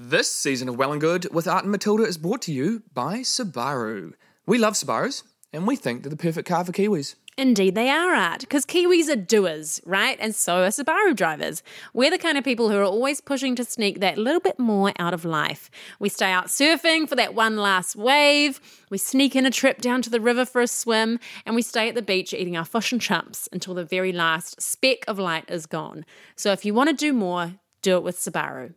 [0.00, 3.18] This season of Well and Good with Art and Matilda is brought to you by
[3.18, 4.14] Subaru.
[4.44, 7.14] We love Subarus, and we think they're the perfect car for Kiwis.
[7.38, 10.18] Indeed, they are art because Kiwis are doers, right?
[10.20, 11.62] And so are Subaru drivers.
[11.92, 14.92] We're the kind of people who are always pushing to sneak that little bit more
[14.98, 15.70] out of life.
[16.00, 20.02] We stay out surfing for that one last wave, we sneak in a trip down
[20.02, 22.90] to the river for a swim, and we stay at the beach eating our fish
[22.90, 26.04] and chumps until the very last speck of light is gone.
[26.34, 28.74] So if you want to do more, do it with Subaru.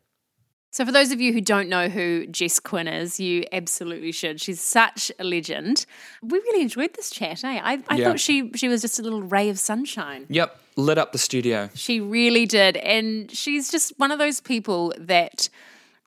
[0.70, 4.40] So, for those of you who don't know who Jess Quinn is, you absolutely should.
[4.42, 5.86] She's such a legend.
[6.22, 7.60] We really enjoyed this chat, eh?
[7.64, 8.04] I, I Yeah.
[8.10, 10.26] thought she she was just a little ray of sunshine.
[10.30, 11.70] Yep, lit up the studio.
[11.74, 12.78] She really did.
[12.78, 15.50] And she's just one of those people that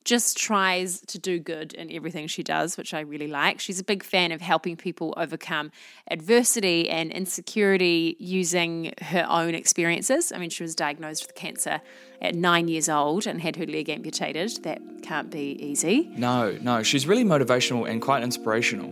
[0.04, 3.60] just tries to do good in everything she does, which I really like.
[3.60, 5.70] She's a big fan of helping people overcome
[6.10, 10.32] adversity and insecurity using her own experiences.
[10.32, 11.80] I mean, she was diagnosed with cancer
[12.20, 14.62] at nine years old and had her leg amputated.
[14.62, 16.10] That can't be easy.
[16.16, 18.90] No, no, she's really motivational and quite inspirational.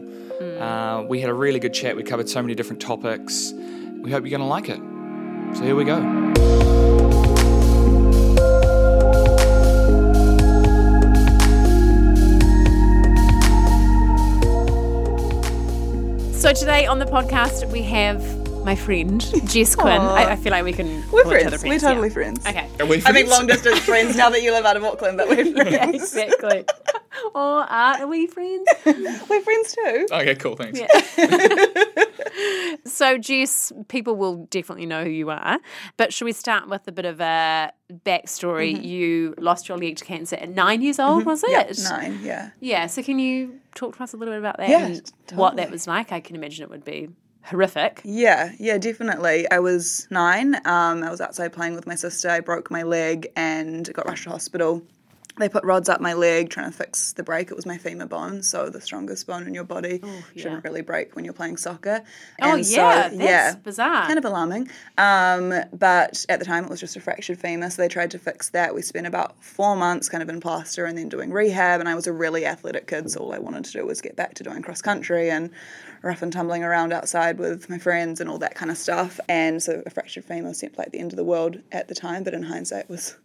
[0.60, 1.96] Uh, we had a really good chat.
[1.96, 3.52] We covered so many different topics.
[3.54, 4.80] We hope you're going to like it.
[5.56, 6.57] So here we go.
[16.38, 18.22] So today on the podcast, we have
[18.68, 19.98] my friend, Jess Quinn.
[19.98, 21.62] I, I feel like we can We're call each other friends.
[21.62, 21.82] We're friends.
[21.82, 21.88] yeah.
[21.88, 22.46] totally friends.
[22.46, 22.68] Okay.
[22.80, 25.26] Are we I mean, long distance friends now that you live out of Auckland, but
[25.26, 25.94] we're friends.
[25.94, 26.66] exactly.
[27.34, 28.68] or are we friends?
[28.84, 30.06] we're friends too.
[30.12, 30.78] Okay, cool, thanks.
[30.78, 32.04] Yeah.
[32.84, 35.58] So, Jess, people will definitely know who you are.
[35.96, 37.72] But should we start with a bit of a
[38.04, 38.74] backstory?
[38.74, 38.84] Mm-hmm.
[38.84, 41.30] You lost your leg to cancer at nine years old, mm-hmm.
[41.30, 41.50] was it?
[41.50, 42.50] Yeah, nine, yeah.
[42.60, 42.86] Yeah.
[42.86, 45.70] So, can you talk to us a little bit about that Yeah, and what that
[45.70, 46.12] was like?
[46.12, 47.08] I can imagine it would be
[47.48, 48.00] horrific.
[48.04, 49.50] Yeah, yeah, definitely.
[49.50, 50.54] I was nine.
[50.64, 52.28] Um, I was outside playing with my sister.
[52.30, 54.82] I broke my leg and got rushed to hospital.
[55.38, 57.50] They put rods up my leg trying to fix the break.
[57.50, 60.02] It was my femur bone, so the strongest bone in your body
[60.36, 62.02] shouldn't really break when you're playing soccer.
[62.42, 64.06] Oh, And so, yeah, that's bizarre.
[64.06, 64.68] Kind of alarming.
[64.96, 68.18] Um, but at the time, it was just a fractured femur, so they tried to
[68.18, 68.74] fix that.
[68.74, 71.80] We spent about four months kind of in plaster and then doing rehab.
[71.80, 74.16] And I was a really athletic kid, so all I wanted to do was get
[74.16, 75.50] back to doing cross country and
[76.02, 79.18] rough and tumbling around outside with my friends and all that kind of stuff.
[79.28, 82.22] And so a fractured femur seemed like the end of the world at the time,
[82.24, 83.16] but in hindsight, it was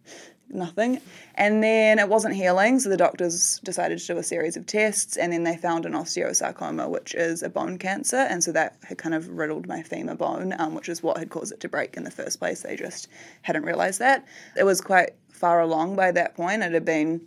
[0.53, 1.01] nothing.
[1.35, 5.17] And then it wasn't healing, so the doctors decided to do a series of tests,
[5.17, 8.97] and then they found an osteosarcoma, which is a bone cancer, and so that had
[8.97, 11.97] kind of riddled my femur bone, um, which is what had caused it to break
[11.97, 12.61] in the first place.
[12.61, 13.07] They just
[13.41, 14.25] hadn't realised that.
[14.55, 16.63] It was quite far along by that point.
[16.63, 17.21] It had been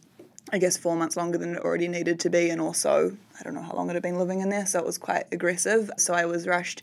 [0.53, 3.55] I guess four months longer than it already needed to be, and also I don't
[3.55, 5.91] know how long it had been living in there, so it was quite aggressive.
[5.99, 6.83] So I was rushed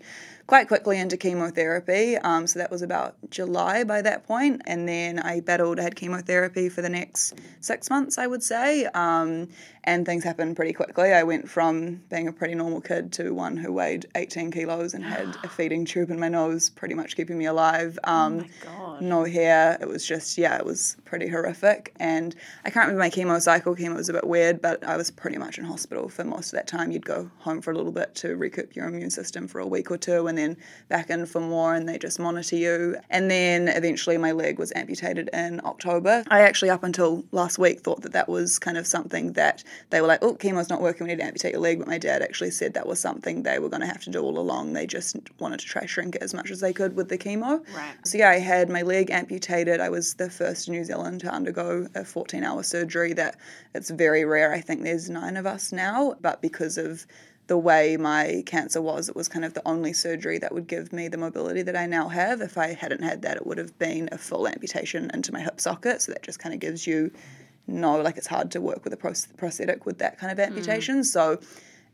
[0.54, 2.16] quite quickly into chemotherapy.
[2.16, 5.80] Um, so that was about July by that point, and then I battled.
[5.80, 9.50] I had chemotherapy for the next six months, I would say, um,
[9.86, 11.12] and things happened pretty quickly.
[11.12, 15.04] I went from being a pretty normal kid to one who weighed 18 kilos and
[15.04, 17.98] had a feeding tube in my nose, pretty much keeping me alive.
[18.04, 19.02] Um, God.
[19.02, 19.80] no hair.
[19.82, 21.96] It was just, yeah, it was pretty horrific.
[22.00, 23.76] And I can't remember my chemo cycle.
[23.76, 26.60] Chemo was a bit weird, but I was pretty much in hospital for most of
[26.60, 26.92] that time.
[26.92, 29.90] You'd go home for a little bit to recoup your immune system for a week
[29.90, 30.43] or two and then
[30.90, 32.98] back in for more, and they just monitor you.
[33.10, 36.24] And then eventually my leg was amputated in October.
[36.28, 40.02] I actually, up until last week, thought that that was kind of something that they
[40.02, 41.80] were like, oh, chemo's not working, we need to amputate your leg.
[41.80, 44.22] But my dad actually said that was something they were going to have to do
[44.22, 44.74] all along.
[44.74, 47.64] They just wanted to try shrink it as much as they could with the chemo.
[47.76, 47.96] Right.
[48.06, 49.80] So yeah, I had my leg amputated.
[49.80, 53.14] I was the first in New Zealand to undergo a 14-hour surgery.
[53.14, 53.38] That
[53.74, 54.54] it's very rare.
[54.54, 57.06] I think there's nine of us now, but because of
[57.48, 60.94] the way my cancer was, it was kind of the only surgery that would give
[60.94, 62.42] me the mobility that I now have.
[62.42, 65.60] If I hadn't had that, it would have been a full amputation into my hip
[65.60, 66.02] socket.
[66.02, 67.12] So that just kind of gives you
[67.68, 71.00] no, like it's hard to work with a prosthetic with that kind of amputation.
[71.00, 71.06] Mm.
[71.06, 71.40] So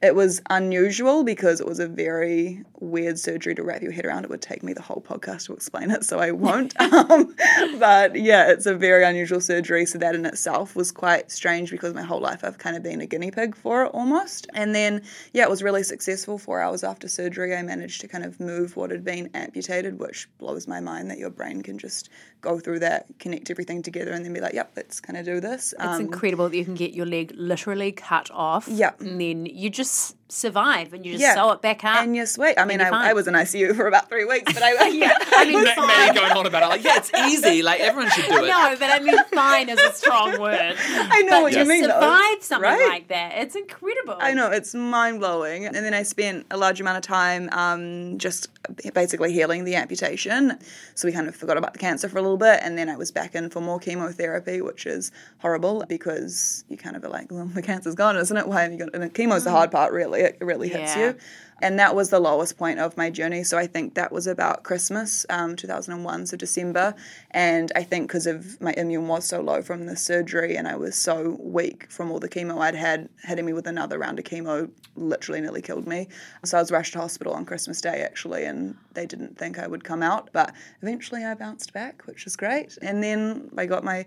[0.01, 4.23] it was unusual because it was a very weird surgery to wrap your head around.
[4.23, 6.79] It would take me the whole podcast to explain it, so I won't.
[6.93, 7.35] um,
[7.79, 9.85] but yeah, it's a very unusual surgery.
[9.85, 13.01] So that in itself was quite strange because my whole life I've kind of been
[13.01, 14.47] a guinea pig for it almost.
[14.53, 15.01] And then
[15.33, 16.37] yeah, it was really successful.
[16.37, 20.29] Four hours after surgery, I managed to kind of move what had been amputated, which
[20.37, 22.09] blows my mind that your brain can just
[22.41, 25.41] go through that, connect everything together, and then be like, yep, let's kind of do
[25.41, 25.73] this.
[25.77, 28.67] It's incredible that you can get your leg literally cut off.
[28.69, 28.91] Yeah.
[28.99, 31.33] And then you just Cheers survive and you just Yeah.
[31.35, 32.01] sew it back up.
[32.03, 32.55] and you're sweet.
[32.57, 32.89] I mean, I.
[33.09, 35.87] I was in ICU for about three weeks, but I, yeah, I mean, Matt, fine.
[35.87, 37.61] Matt going on about it, like, yeah, it's easy.
[37.63, 38.47] Like everyone should do it.
[38.47, 40.75] No, but I mean, fine is a strong word.
[40.79, 41.81] I know but what you mean.
[41.83, 41.89] though.
[41.99, 42.87] survive something Right?
[42.89, 44.17] like that, it's incredible.
[44.19, 45.65] I know it's mind blowing.
[45.65, 48.49] And then I spent a large amount of time um, just
[48.93, 50.57] basically healing the amputation.
[50.95, 52.95] So we kind of forgot about the cancer for a little bit, and then I
[52.97, 57.31] was back in for more chemotherapy, which is horrible because you kind of are like,
[57.31, 58.47] well, the cancer's gone, isn't it?
[58.47, 58.93] Why have you got?
[58.93, 60.18] And chemo's the hard part, really.
[60.19, 61.07] It really hits Yeah.
[61.07, 61.15] you.
[61.61, 63.43] And that was the lowest point of my journey.
[63.43, 66.93] So I think that was about Christmas, um, 2001, so December.
[67.31, 70.75] And I think because of my immune was so low from the surgery and I
[70.75, 74.25] was so weak from all the chemo I'd had, hitting me with another round of
[74.25, 76.07] chemo literally nearly killed me.
[76.45, 79.67] So I was rushed to hospital on Christmas Day actually, and they didn't think I
[79.67, 80.29] would come out.
[80.31, 82.77] But eventually I bounced back, which is great.
[82.81, 84.05] And then I got my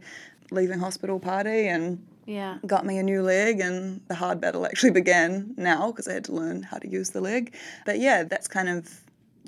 [0.50, 2.58] leaving hospital party and yeah.
[2.66, 6.24] got me a new leg and the hard battle actually began now because I had
[6.24, 7.54] to learn how to use the leg.
[7.84, 9.02] But yeah, that's kind of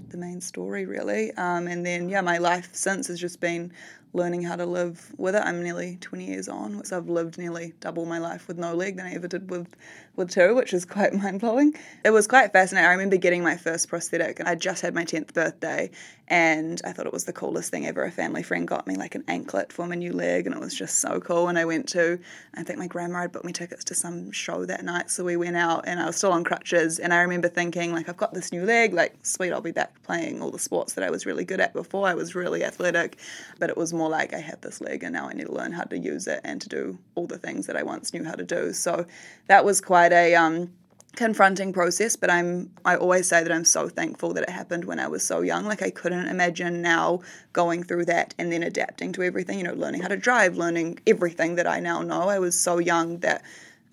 [0.09, 1.33] the main story really.
[1.33, 3.73] Um, and then yeah, my life since has just been
[4.13, 5.43] learning how to live with it.
[5.45, 8.97] I'm nearly 20 years on, so I've lived nearly double my life with no leg
[8.97, 9.67] than I ever did with
[10.17, 11.75] with two, which was quite mind blowing.
[12.05, 12.89] It was quite fascinating.
[12.89, 15.91] I remember getting my first prosthetic, and I just had my 10th birthday,
[16.29, 18.05] and I thought it was the coolest thing ever.
[18.05, 20.75] A family friend got me like an anklet for my new leg, and it was
[20.75, 21.49] just so cool.
[21.49, 22.19] And I went to,
[22.55, 25.37] I think my grandma had booked me tickets to some show that night, so we
[25.37, 28.35] went out, and I was still on crutches, and I remember thinking like, I've got
[28.35, 31.27] this new leg, like sweet, I'll be back playing all the sports that I was
[31.27, 32.07] really good at before.
[32.07, 33.19] I was really athletic,
[33.59, 35.73] but it was more like I have this leg, and now I need to learn
[35.73, 38.35] how to use it and to do all the things that I once knew how
[38.35, 38.73] to do.
[38.73, 39.07] So
[39.49, 40.71] that was quite a um,
[41.17, 44.99] confronting process but i'm i always say that i'm so thankful that it happened when
[44.99, 45.65] i was so young.
[45.65, 47.21] Like i couldn't imagine now
[47.53, 50.99] going through that and then adapting to everything you know learning how to drive learning
[51.07, 52.29] everything that i now know.
[52.29, 53.43] I was so young that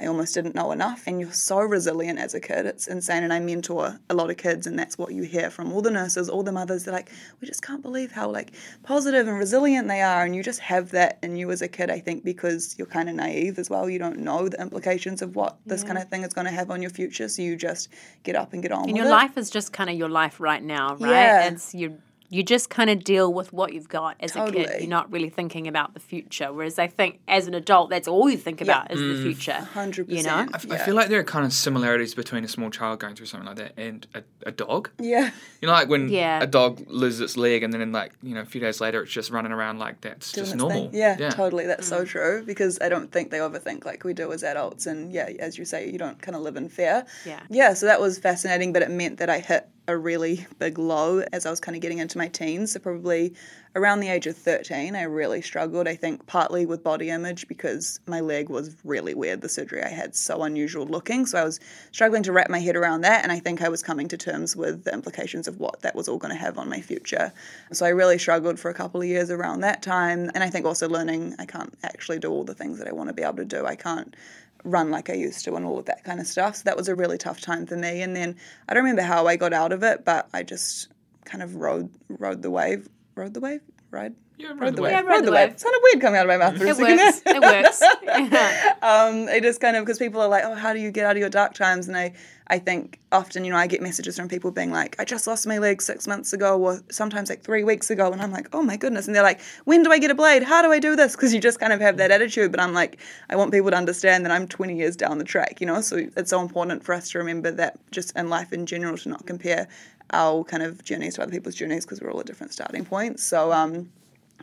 [0.01, 2.65] I almost didn't know enough, and you're so resilient as a kid.
[2.65, 3.23] It's insane.
[3.23, 5.91] And I mentor a lot of kids, and that's what you hear from all the
[5.91, 6.85] nurses, all the mothers.
[6.85, 8.53] They're like, we just can't believe how like
[8.83, 11.91] positive and resilient they are, and you just have that in you as a kid.
[11.91, 13.89] I think because you're kind of naive as well.
[13.89, 16.71] You don't know the implications of what this kind of thing is going to have
[16.71, 17.89] on your future, so you just
[18.23, 19.09] get up and get on And your it.
[19.09, 21.11] life is just kind of your life right now, right?
[21.11, 21.47] Yeah.
[21.49, 21.99] It's you.
[22.33, 24.69] You just kind of deal with what you've got as a kid.
[24.79, 26.53] You're not really thinking about the future.
[26.53, 29.17] Whereas I think as an adult, that's all you think about is Mm.
[29.17, 29.51] the future.
[29.73, 30.45] Hundred You know?
[30.49, 30.71] percent.
[30.71, 33.25] I, I feel like there are kind of similarities between a small child going through
[33.25, 34.89] something like that and a, a dog.
[34.97, 35.31] Yeah.
[35.61, 36.41] You know, like when Yeah.
[36.41, 39.03] a dog loses its leg and then, in like, you know, a few days later,
[39.03, 40.89] it's just running around like that's doing just normal.
[40.89, 40.99] thing.
[41.01, 41.65] Yeah, totally.
[41.67, 44.85] That's so true because I don't think they overthink like we do as adults.
[44.85, 47.05] And yeah, as you say, you don't kind of live in fear.
[47.25, 47.41] Yeah.
[47.49, 51.19] Yeah, so that was fascinating, but it meant that I hit a really big low
[51.33, 52.73] as I was kind of getting into my teens.
[52.73, 53.33] So probably
[53.75, 55.87] around the age of 13, I really struggled.
[55.87, 59.41] I think partly with body image because my leg was really weird.
[59.41, 61.25] The surgery I had so unusual looking.
[61.25, 61.59] So I was
[61.91, 63.23] struggling to wrap my head around that.
[63.23, 66.07] And I think I was coming to terms with the implications of what that was
[66.07, 67.31] all going to have on my future.
[67.71, 70.29] So I really struggled for a couple of years around that time.
[70.35, 73.09] And I think also learning I can't actually do all the things that I want
[73.09, 73.65] to be able to do.
[73.65, 74.15] I can't
[74.63, 76.57] run like I used to and all of that kind of stuff.
[76.57, 78.01] So that was a really tough time for me.
[78.01, 78.35] And then
[78.67, 80.89] I don't remember how I got out of it, but I just
[81.25, 82.89] kind of rode rode the wave.
[83.15, 83.61] Rode the wave?
[83.91, 84.15] Ride?
[84.41, 84.91] Yeah, Rode the wave.
[84.91, 85.49] Yeah, rode the wave.
[85.51, 85.59] wave.
[85.59, 86.97] Sounded weird coming out of my mouth for a It second.
[86.97, 87.21] works.
[87.25, 87.81] It works.
[88.81, 91.15] um, I just kind of because people are like, oh, how do you get out
[91.15, 91.87] of your dark times?
[91.87, 92.13] And I,
[92.47, 95.45] I think often, you know, I get messages from people being like, I just lost
[95.47, 98.61] my leg six months ago, or sometimes like three weeks ago, and I'm like, oh
[98.63, 99.05] my goodness.
[99.07, 100.43] And they're like, when do I get a blade?
[100.43, 101.15] How do I do this?
[101.15, 102.51] Because you just kind of have that attitude.
[102.51, 102.99] But I'm like,
[103.29, 105.81] I want people to understand that I'm 20 years down the track, you know.
[105.81, 109.09] So it's so important for us to remember that just in life in general to
[109.09, 109.67] not compare
[110.13, 113.23] our kind of journeys to other people's journeys because we're all at different starting points.
[113.23, 113.51] So.
[113.53, 113.89] um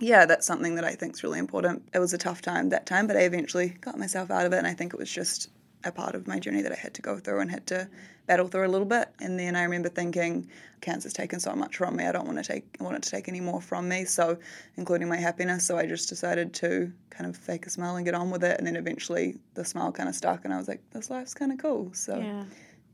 [0.00, 1.89] yeah, that's something that I think is really important.
[1.93, 4.59] It was a tough time that time, but I eventually got myself out of it,
[4.59, 5.50] and I think it was just
[5.85, 7.88] a part of my journey that I had to go through and had to
[8.26, 9.09] battle through a little bit.
[9.21, 10.49] And then I remember thinking,
[10.81, 12.05] cancer's taken so much from me.
[12.05, 14.05] I don't want to take, want it to take any more from me.
[14.05, 14.38] So,
[14.76, 15.64] including my happiness.
[15.64, 18.59] So I just decided to kind of fake a smile and get on with it.
[18.59, 21.52] And then eventually the smile kind of stuck, and I was like, this life's kind
[21.52, 21.90] of cool.
[21.95, 22.19] So.
[22.19, 22.45] yeah.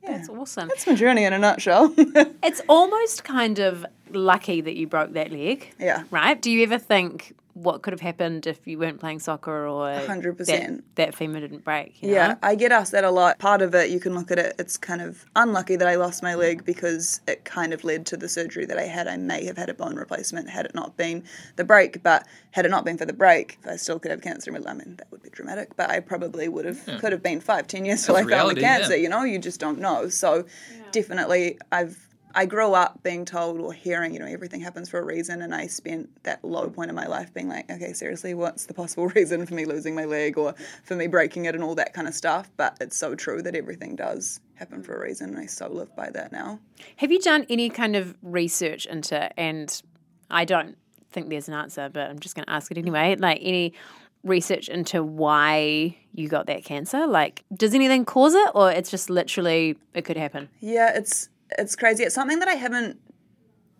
[0.06, 0.68] That's awesome.
[0.68, 1.94] That's my journey in a nutshell.
[2.42, 5.72] It's almost kind of lucky that you broke that leg.
[5.78, 6.04] Yeah.
[6.10, 6.40] Right?
[6.40, 10.46] Do you ever think what could have happened if you weren't playing soccer or 100%.
[10.46, 12.02] That, that femur didn't break?
[12.02, 12.34] you Yeah.
[12.42, 13.38] I get asked that a lot.
[13.38, 16.22] Part of it, you can look at it, it's kind of unlucky that I lost
[16.22, 19.06] my leg because it kind of led to the surgery that I had.
[19.06, 21.22] I may have had a bone replacement had it not been
[21.54, 24.52] the break, but had it not been for the break, I still could have cancer.
[24.54, 26.98] I mean, that would be dramatic, but I probably would have, hmm.
[26.98, 28.78] could have been five, ten years till I found the reality, yeah.
[28.78, 29.22] cancer, you know?
[29.22, 30.08] You just don't know.
[30.08, 30.44] So
[30.90, 35.04] definitely, I've I grew up being told or hearing, you know, everything happens for a
[35.04, 38.66] reason, and I spent that low point in my life being like, okay, seriously, what's
[38.66, 41.74] the possible reason for me losing my leg or for me breaking it and all
[41.76, 42.50] that kind of stuff?
[42.56, 45.94] But it's so true that everything does happen for a reason, and I so live
[45.94, 46.58] by that now.
[46.96, 49.80] Have you done any kind of research into, and
[50.30, 50.76] I don't
[51.12, 53.74] think there's an answer, but I'm just going to ask it anyway, like any
[54.24, 57.06] research into why you got that cancer?
[57.06, 60.48] Like, does anything cause it, or it's just literally it could happen?
[60.60, 62.04] Yeah, it's it's crazy.
[62.04, 62.98] It's something that I haven't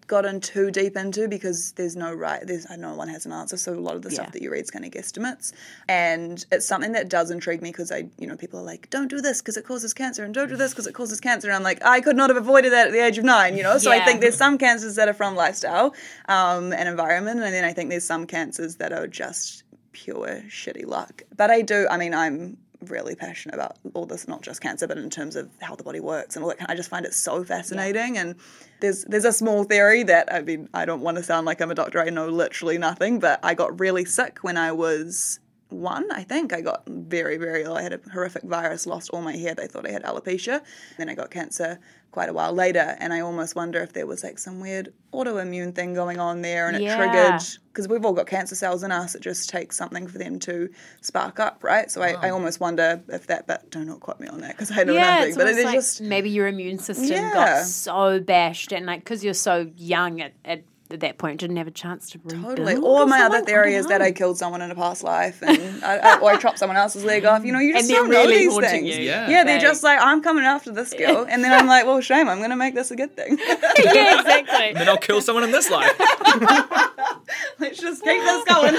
[0.07, 3.73] gotten too deep into because there's no right there's no one has an answer so
[3.73, 4.17] a lot of the Yeah.
[4.17, 5.51] stuff that you read is kind of guesstimates
[5.89, 9.09] and it's something that does intrigue me because i you know people are like don't
[9.09, 11.57] do this because it causes cancer and don't do this because it causes cancer and
[11.57, 13.79] i'm like i could not have avoided that at the age of nine you know
[13.79, 15.95] so i think there's some cancers that are from lifestyle
[16.29, 20.85] um, and environment and then i think there's some cancers that are just pure shitty
[20.87, 22.59] luck but i do i mean i'm
[22.91, 26.01] really passionate about all this, not just cancer, but in terms of how the body
[26.01, 26.59] works and all that.
[26.59, 28.19] Kind I just find it so fascinating.
[28.19, 28.37] And
[28.81, 31.71] there's there's a small theory that I mean I don't want to sound like I'm
[31.71, 32.01] a doctor.
[32.01, 35.41] I know literally nothing, but I got really sick when I was
[35.75, 36.11] one.
[36.13, 37.77] I think I got very very ill.
[37.77, 39.55] I had a horrific virus, lost all my hair.
[39.55, 40.63] They thought I had alopecia.
[40.99, 41.79] Then I got cancer
[42.11, 45.75] quite a while later, and I almost wonder if there was like some weird autoimmune
[45.75, 46.95] thing going on there, and it Yeah.
[46.97, 49.17] triggered because we've all got cancer cells in us.
[49.17, 51.91] It just takes something for them to spark up, right?
[51.91, 54.71] So I, I almost wonder if that, but do not quote me on that because
[54.71, 55.35] I know yeah, nothing.
[55.35, 57.33] But it's like just maybe your immune system Yeah.
[57.33, 61.67] got so bashed, and like because you're so young at, at that point, didn't have
[61.67, 62.57] a chance to rebuild.
[62.57, 62.77] totally.
[62.77, 63.55] Or my other something?
[63.55, 64.03] Theory is that.
[64.03, 67.05] I killed someone in a past life, and I, I, or I chopped someone else's
[67.05, 67.43] leg off.
[67.45, 68.97] You know, you just they're don't know really these things.
[68.97, 69.03] you.
[69.03, 69.31] Yeah.
[69.31, 72.29] yeah, they're just like I'm coming after this girl, and then I'm like, well, shame.
[72.29, 73.39] I'm going to make this a good thing.
[73.83, 74.75] yeah, exactly.
[74.75, 75.99] Then I'll kill someone in this life.
[77.59, 78.75] Let's just keep this going.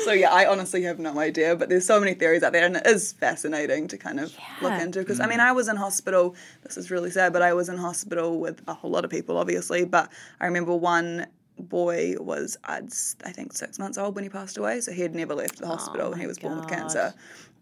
[0.00, 2.76] so yeah, I honestly have no idea, but there's so many theories out there, and
[2.76, 5.00] it is fascinating to kind of look into.
[5.00, 5.30] Because I mm.
[5.30, 6.34] mean, I was in hospital.
[6.62, 9.36] This is really sad, but I was in hospital with a whole lot of people,
[9.36, 9.84] obviously.
[9.84, 10.10] But
[10.40, 11.26] I remember one
[11.58, 15.02] boy was I'd, s- I think six months old when he passed away, so he
[15.02, 17.14] had never left the hospital, and he my was born with cancer.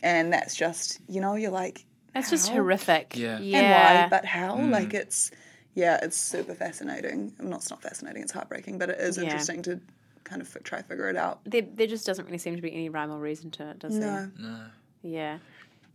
[0.02, 3.16] And that's just you know, you're like, That's just horrific.
[3.16, 3.36] Yeah.
[3.36, 4.02] and Yeah.
[4.04, 4.56] why, but how?
[4.58, 5.30] Like it's
[5.74, 7.32] yeah, it's super fascinating.
[7.38, 9.24] Well, not it's not fascinating, it's heartbreaking, but it is Yeah.
[9.24, 9.80] interesting to
[10.24, 11.40] kind of f- try figure it out.
[11.44, 13.98] there, there just doesn't really seem to be any rhyme or reason to it, does
[13.98, 14.30] there?
[14.38, 14.60] No.
[15.02, 15.38] Yeah.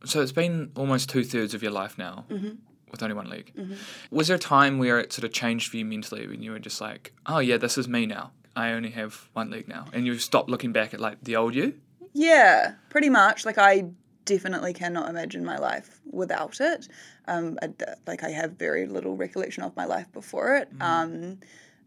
[0.04, 2.56] So it's been almost two thirds of your life now Mm-hmm.
[2.92, 3.52] With only one leg.
[4.12, 6.60] Was there a time where it sort of changed for you mentally when you were
[6.60, 8.32] just like, oh yeah, this is me now.
[8.56, 11.56] I only have one leg now, and you stopped looking back at like the old
[11.56, 11.76] you.
[12.14, 13.46] Yeah, pretty much.
[13.46, 13.90] Like I
[14.24, 16.88] definitely cannot imagine my life without it.
[17.28, 17.70] Um, I,
[18.08, 20.70] like I have very little recollection of my life before it.
[20.80, 21.40] Um,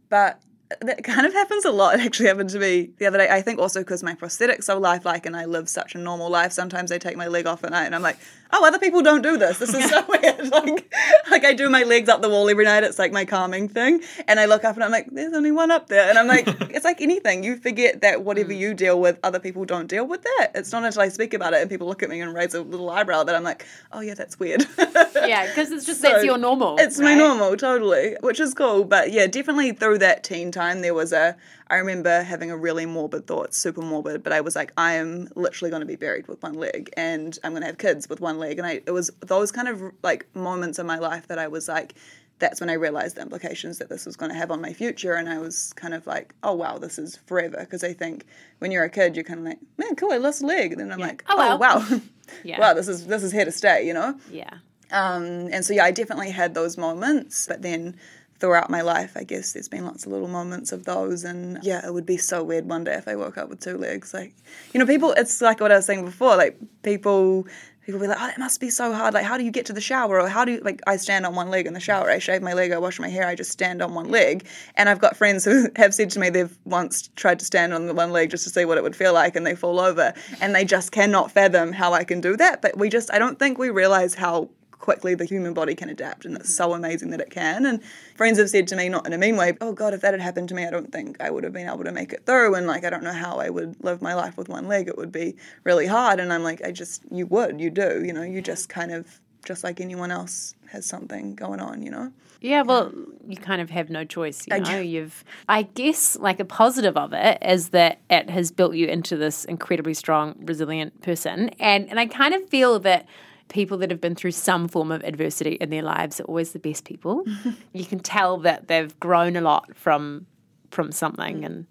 [0.09, 0.41] but
[0.81, 1.95] that kind of happens a lot.
[1.95, 3.29] It actually happened to me the other day.
[3.29, 6.53] I think also because my prosthetic's so lifelike and I live such a normal life.
[6.53, 8.19] Sometimes I take my leg off at night and I'm like,
[8.53, 9.59] oh, other people don't do this.
[9.59, 10.39] This is so weird.
[10.59, 10.95] Like,
[11.31, 12.83] like I do my legs up the wall every night.
[12.83, 14.03] It's like my calming thing.
[14.27, 16.09] And I look up and I'm like, there's only one up there.
[16.09, 17.45] And I'm like, it's like anything.
[17.45, 18.59] You forget that whatever mm.
[18.59, 20.53] you deal with, other people don't deal with that.
[20.55, 22.63] It's not until I speak about it and people look at me and raise a
[22.63, 24.65] little eyebrow that I'm like, oh yeah, that's weird.
[24.79, 26.77] Yeah, because it's just So, that's your normal.
[26.79, 28.85] It's my normal, totally, which is cool.
[28.85, 31.37] But yeah, definitely through that teen time, there was a.
[31.71, 35.29] I remember having a really morbid thought, super morbid, but I was like, I am
[35.35, 38.21] literally going to be buried with one leg, and I'm going to have kids with
[38.21, 38.81] one leg, and I.
[38.87, 41.95] It was those kind of like moments in my life that I was like.
[42.41, 45.15] That's when I realized the implications that this was going to have on my future,
[45.15, 48.27] and I was kind of like, "Oh wow, this is forever." Because I think
[48.61, 50.81] when you're a kid, you're kind of like, "Man, cool, I lost a leg," and
[50.81, 52.01] then I'm like, Oh, "Oh, well." wow,
[52.45, 52.61] Yeah.
[52.61, 54.17] wow, this is this is here to stay," you know.
[54.31, 54.59] Yeah.
[54.93, 57.97] Um, and so yeah, I definitely had those moments, but then
[58.41, 61.85] throughout my life, I guess there's been lots of little moments of those, and yeah,
[61.87, 64.15] it would be so weird one day if I woke up with two legs.
[64.15, 64.35] Like,
[64.73, 65.13] you know, people.
[65.13, 66.37] It's like what I was saying before.
[66.37, 67.47] Like people.
[67.85, 69.15] People be like, oh, that must be so hard.
[69.15, 70.21] Like, how do you get to the shower?
[70.21, 72.11] Or how do you, like, I stand on one leg in the shower.
[72.11, 74.47] I shave my leg, I wash my hair, I just stand on one leg.
[74.75, 77.87] And I've got friends who have said to me they've once tried to stand on
[77.87, 80.13] the one leg just to see what it would feel like and they fall over.
[80.43, 82.61] And they just cannot fathom how I can do that.
[82.61, 86.25] But we just, I don't think we realize how quickly the human body can adapt
[86.25, 87.67] and it's so amazing that it can.
[87.67, 87.83] And
[88.17, 90.21] friends have said to me not in a mean way oh god if that had
[90.21, 92.55] happened to me i don't think i would have been able to make it through
[92.55, 94.89] and like i don't know how i would live my life with one leg.
[94.89, 96.21] It would be really hard.
[96.21, 99.21] And i'm like i just you would you do you know you just kind of
[99.45, 102.13] just like anyone else has something going on you know?
[102.41, 102.93] Yeah, well,
[103.27, 104.79] you kind of have no choice, you know.
[104.79, 109.17] You've I guess like a positive of it is that it has built you into
[109.17, 111.49] this incredibly strong, resilient person.
[111.59, 113.07] And and I kind of feel that
[113.49, 116.59] people that have been through some form of adversity in their lives are always the
[116.59, 117.25] best people.
[117.73, 120.27] you can tell that they've grown a lot from
[120.71, 121.67] from something and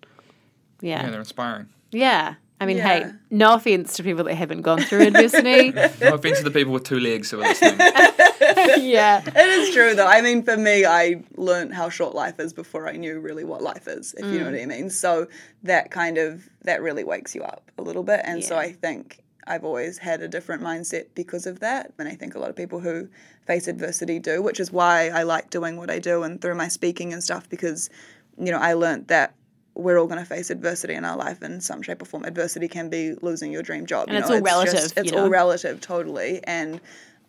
[0.81, 1.09] Yeah, yeah.
[1.11, 1.67] they're inspiring.
[1.91, 2.35] Yeah.
[2.59, 5.71] I mean, hey, no offense to people that haven't gone through adversity.
[6.01, 7.77] No offense to the people with two legs who are listening.
[7.79, 9.21] yeah.
[9.23, 10.07] It is true though.
[10.07, 13.61] I mean, for me, I learned how short life is before I knew really what
[13.61, 14.53] life is, if you know mm.
[14.53, 14.89] what I mean.
[14.89, 15.27] So
[15.63, 18.21] that kind of that really wakes you up a little bit.
[18.23, 21.93] And so I think I've always had a different mindset because of that.
[21.97, 23.07] And I think a lot of people who
[23.45, 26.67] face adversity do, which is why I like doing what I do and through my
[26.67, 27.89] speaking and stuff because,
[28.37, 29.33] you know, I learned that
[29.73, 32.25] we're all going to face adversity in our life in some shape or form.
[32.25, 34.07] Adversity can be losing your dream job.
[34.07, 36.41] And you it's know, all relative, Just, it's you all relative, totally.
[36.43, 36.81] And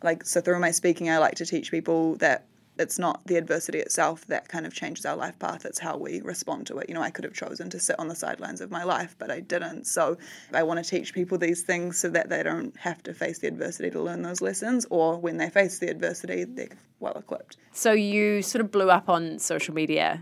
[0.02, 2.46] like so through my speaking i like to teach people that
[2.78, 6.20] it's not the adversity itself that kind of changes our life path it's how we
[6.23, 8.70] respond to it you know i could have chosen to sit on the sidelines of
[8.70, 10.16] my life but i didn't so
[10.54, 13.47] i want to teach people these things so that they don't have to face the
[13.49, 16.68] adversity to learn those lessons or when they face the adversity they're
[17.00, 20.20] well equipped So you sort of blew up on social media.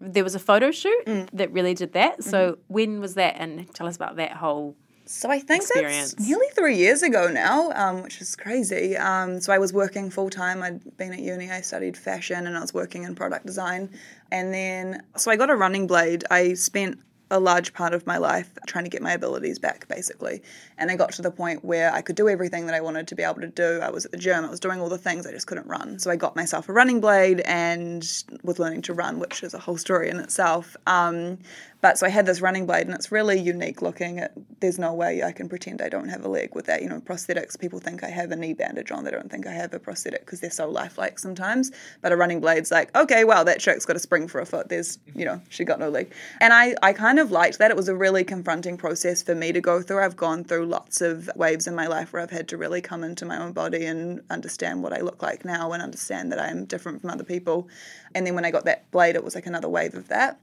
[0.00, 1.28] There was a photo shoot Mm.
[1.34, 2.24] that really did that.
[2.24, 2.60] So Mm-hmm.
[2.76, 3.34] when was that?
[3.38, 4.74] And tell us about that whole.
[5.10, 6.12] So I think experience.
[6.12, 8.96] that's nearly three years ago now, um, which is crazy.
[8.96, 10.62] Um, so I was working full time.
[10.62, 11.50] I'd been at uni.
[11.50, 13.90] I studied fashion, and I was working in product design.
[14.30, 16.22] And then, so I got a running blade.
[16.30, 17.00] I spent
[17.32, 20.42] a large part of my life trying to get my abilities back, basically.
[20.78, 23.14] And I got to the point where I could do everything that I wanted to
[23.14, 23.80] be able to do.
[23.80, 24.44] I was at the gym.
[24.44, 25.26] I was doing all the things.
[25.26, 25.98] I just couldn't run.
[25.98, 28.02] So I got myself a running blade and
[28.42, 30.76] was learning to run, which is a whole story in itself.
[30.86, 31.38] Um,
[31.80, 34.18] but so I had this running blade, and it's really unique looking.
[34.18, 36.82] It, there's no way I can pretend I don't have a leg with that.
[36.82, 37.58] You know, prosthetics.
[37.58, 39.04] People think I have a knee bandage on.
[39.04, 41.70] They don't think I have a prosthetic because they're so lifelike sometimes.
[42.02, 44.68] But a running blade's like, okay, wow, that chick's got a spring for a foot.
[44.68, 46.12] There's, you know, she got no leg.
[46.40, 47.70] And I, I kind of liked that.
[47.70, 50.02] It was a really confronting process for me to go through.
[50.02, 53.04] I've gone through lots of waves in my life where I've had to really come
[53.04, 56.66] into my own body and understand what I look like now and understand that I'm
[56.66, 57.68] different from other people.
[58.14, 60.38] And then when I got that blade, it was like another wave of that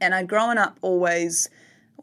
[0.00, 1.48] and I'd grown up always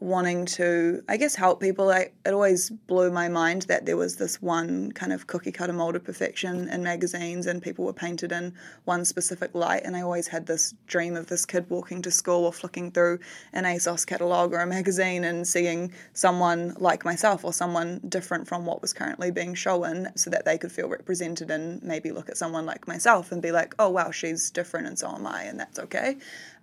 [0.00, 1.90] wanting to, I guess, help people.
[1.90, 5.72] I, it always blew my mind that there was this one kind of cookie cutter
[5.72, 9.82] mold of perfection in magazines, and people were painted in one specific light.
[9.84, 13.20] And I always had this dream of this kid walking to school or flicking through
[13.52, 18.66] an ASOS catalogue or a magazine and seeing someone like myself or someone different from
[18.66, 22.36] what was currently being shown so that they could feel represented and maybe look at
[22.36, 25.58] someone like myself and be like, oh, wow, she's different and so am I, and
[25.58, 26.16] that's okay.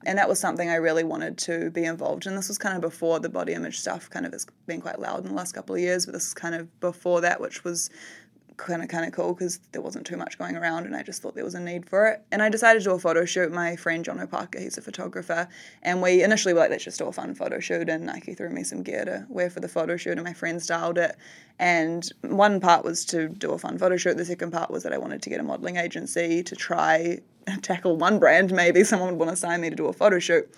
[0.05, 2.35] And that was something I really wanted to be involved in.
[2.35, 5.19] This was kind of before the body image stuff kind of has been quite loud
[5.19, 7.89] in the last couple of years, but this is kind of before that, which was
[8.65, 11.21] kind of kind of cool because there wasn't too much going around and I just
[11.21, 12.23] thought there was a need for it.
[12.31, 13.51] And I decided to do a photo shoot.
[13.51, 15.47] My friend John O'Parker, he's a photographer,
[15.81, 17.89] and we initially were like, let's just do a fun photo shoot.
[17.89, 20.61] And Nike threw me some gear to wear for the photo shoot, and my friend
[20.61, 21.15] styled it.
[21.59, 24.17] And one part was to do a fun photo shoot.
[24.17, 27.19] The second part was that I wanted to get a modeling agency to try
[27.61, 28.51] tackle one brand.
[28.51, 30.49] Maybe someone would want to sign me to do a photo shoot.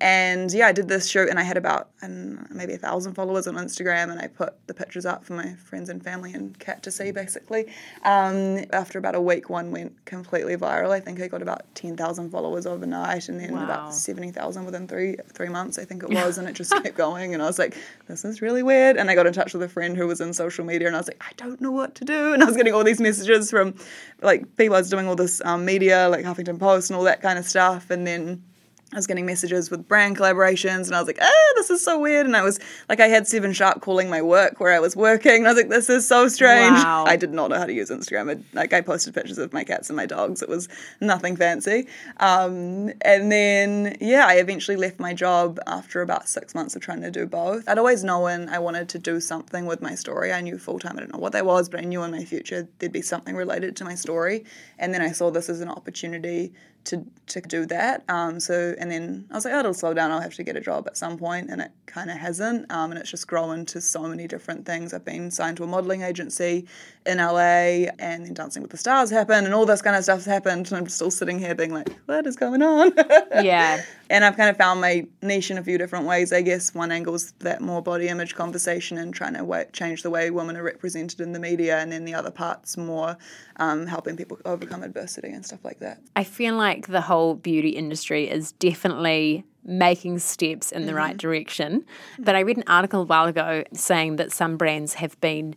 [0.00, 3.48] And yeah, I did this shoot, and I had about I maybe a thousand followers
[3.48, 6.84] on Instagram, and I put the pictures up for my friends and family and cat
[6.84, 7.66] to see, basically.
[8.04, 10.90] Um, after about a week, one went completely viral.
[10.90, 13.64] I think I got about ten thousand followers overnight, and then Wow.
[13.64, 16.96] about seventy thousand within three three months, I think it was, and it just kept
[16.96, 17.34] going.
[17.34, 18.96] And I was like, this is really weird.
[18.98, 21.00] And I got in touch with a friend who was in social media, and I
[21.00, 22.32] was like, I don't know what to do.
[22.34, 23.74] And I was getting all these messages from
[24.22, 24.76] like people.
[24.76, 27.48] I was doing all this um, media, like Huffington Post and all that kind of
[27.48, 28.44] stuff, and then.
[28.90, 31.98] I was getting messages with brand collaborations, and I was like, ah, this is so
[31.98, 32.24] weird.
[32.24, 35.36] And I was like, I had Seven Sharp calling my work where I was working,
[35.36, 36.72] and I was like, this is so strange.
[36.72, 37.04] Wow.
[37.06, 38.34] I did not know how to use Instagram.
[38.34, 40.40] I, like, I posted pictures of my cats and my dogs.
[40.40, 40.70] It was
[41.02, 41.86] nothing fancy.
[42.16, 47.02] Um, and then, yeah, I eventually left my job after about six months of trying
[47.02, 47.68] to do both.
[47.68, 50.32] I'd always known I wanted to do something with my story.
[50.32, 52.24] I knew full time, I don't know what that was, but I knew in my
[52.24, 54.46] future there'd be something related to my story.
[54.78, 56.54] And then I saw this as an opportunity
[56.88, 58.02] to to do that.
[58.08, 60.10] Um, so and then I was like, oh, it'll slow down.
[60.10, 62.70] I'll have to get a job at some point, and it kind of hasn't.
[62.70, 64.92] Um, and it's just grown to so many different things.
[64.92, 66.66] I've been signed to a modeling agency
[67.08, 70.24] in LA, and then Dancing with the Stars happened, and all this kind of stuff's
[70.24, 70.68] happened.
[70.68, 72.92] And I'm still sitting here being like, what is going on?
[73.42, 73.82] Yeah.
[74.10, 76.32] and I've kind of found my niche in a few different ways.
[76.32, 80.02] I guess one angle is that more body image conversation and trying to wa change
[80.02, 83.16] the way women are represented in the media, and then the other part's more
[83.56, 86.00] um, helping people overcome adversity and stuff like that.
[86.14, 91.16] I feel like the whole beauty industry is definitely making steps in the right Mm-hmm.
[91.28, 91.84] direction.
[92.18, 95.54] But I read an article a while ago saying that some brands have been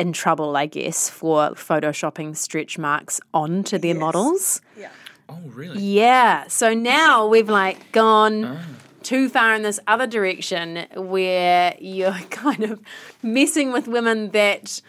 [0.00, 4.62] in trouble, I guess, for photoshopping stretch marks onto their models.
[4.76, 4.88] Yeah.
[5.28, 5.80] Oh, really?
[5.80, 6.48] Yeah.
[6.48, 8.64] So now we've like gone ah.
[9.02, 12.80] too far in this other direction where you're kind of
[13.22, 14.80] messing with women that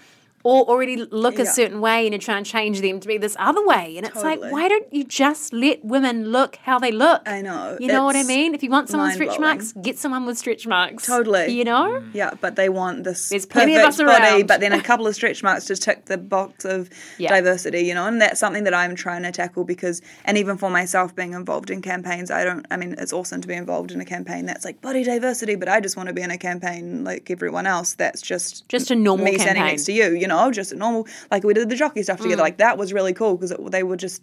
[0.43, 3.35] or already look a certain way and you're trying to change them to be this
[3.39, 3.97] other way.
[3.97, 4.37] And it's Totally.
[4.43, 7.27] like, why don't you just let women look how they look?
[7.27, 7.77] I know.
[7.79, 8.53] You know what I mean?
[8.55, 11.05] If you want someone with stretch marks, get someone with stretch marks.
[11.05, 11.47] Totally.
[11.51, 11.99] You know?
[12.01, 12.09] Mm.
[12.13, 14.47] Yeah, but they want this There's plenty of perfect us body, around.
[14.47, 17.29] but then a couple of stretch marks to tick the box of Yeah.
[17.29, 20.69] diversity, you know, and that's something that I'm trying to tackle because, and even for
[20.69, 24.01] myself being involved in campaigns, I don't, I mean, it's awesome to be involved in
[24.01, 27.03] a campaign that's like body diversity, but I just want to be in a campaign
[27.03, 29.71] like everyone else that's just Just a normal me standing campaign.
[29.73, 32.23] next to you, you know, just a normal, like we did the jockey stuff Mm.
[32.23, 34.21] together, like that was really cool because they were just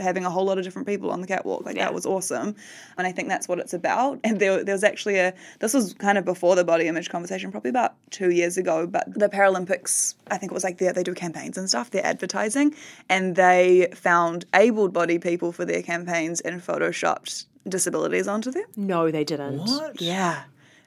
[0.00, 1.64] having a whole lot of different people on the catwalk.
[1.64, 1.84] Like Yeah.
[1.84, 2.56] that was awesome.
[2.98, 4.18] And I think that's what it's about.
[4.24, 7.52] And there, there was actually a, this was kind of before the body image conversation,
[7.52, 11.04] probably about two years ago, but the Paralympics, I think it was like they, they
[11.04, 12.74] do campaigns and stuff, they're advertising,
[13.08, 18.64] and they found able bodied people for their campaigns and photoshopped disabilities onto them.
[18.76, 19.58] No, they didn't.
[19.58, 20.00] What?
[20.00, 20.42] Yeah.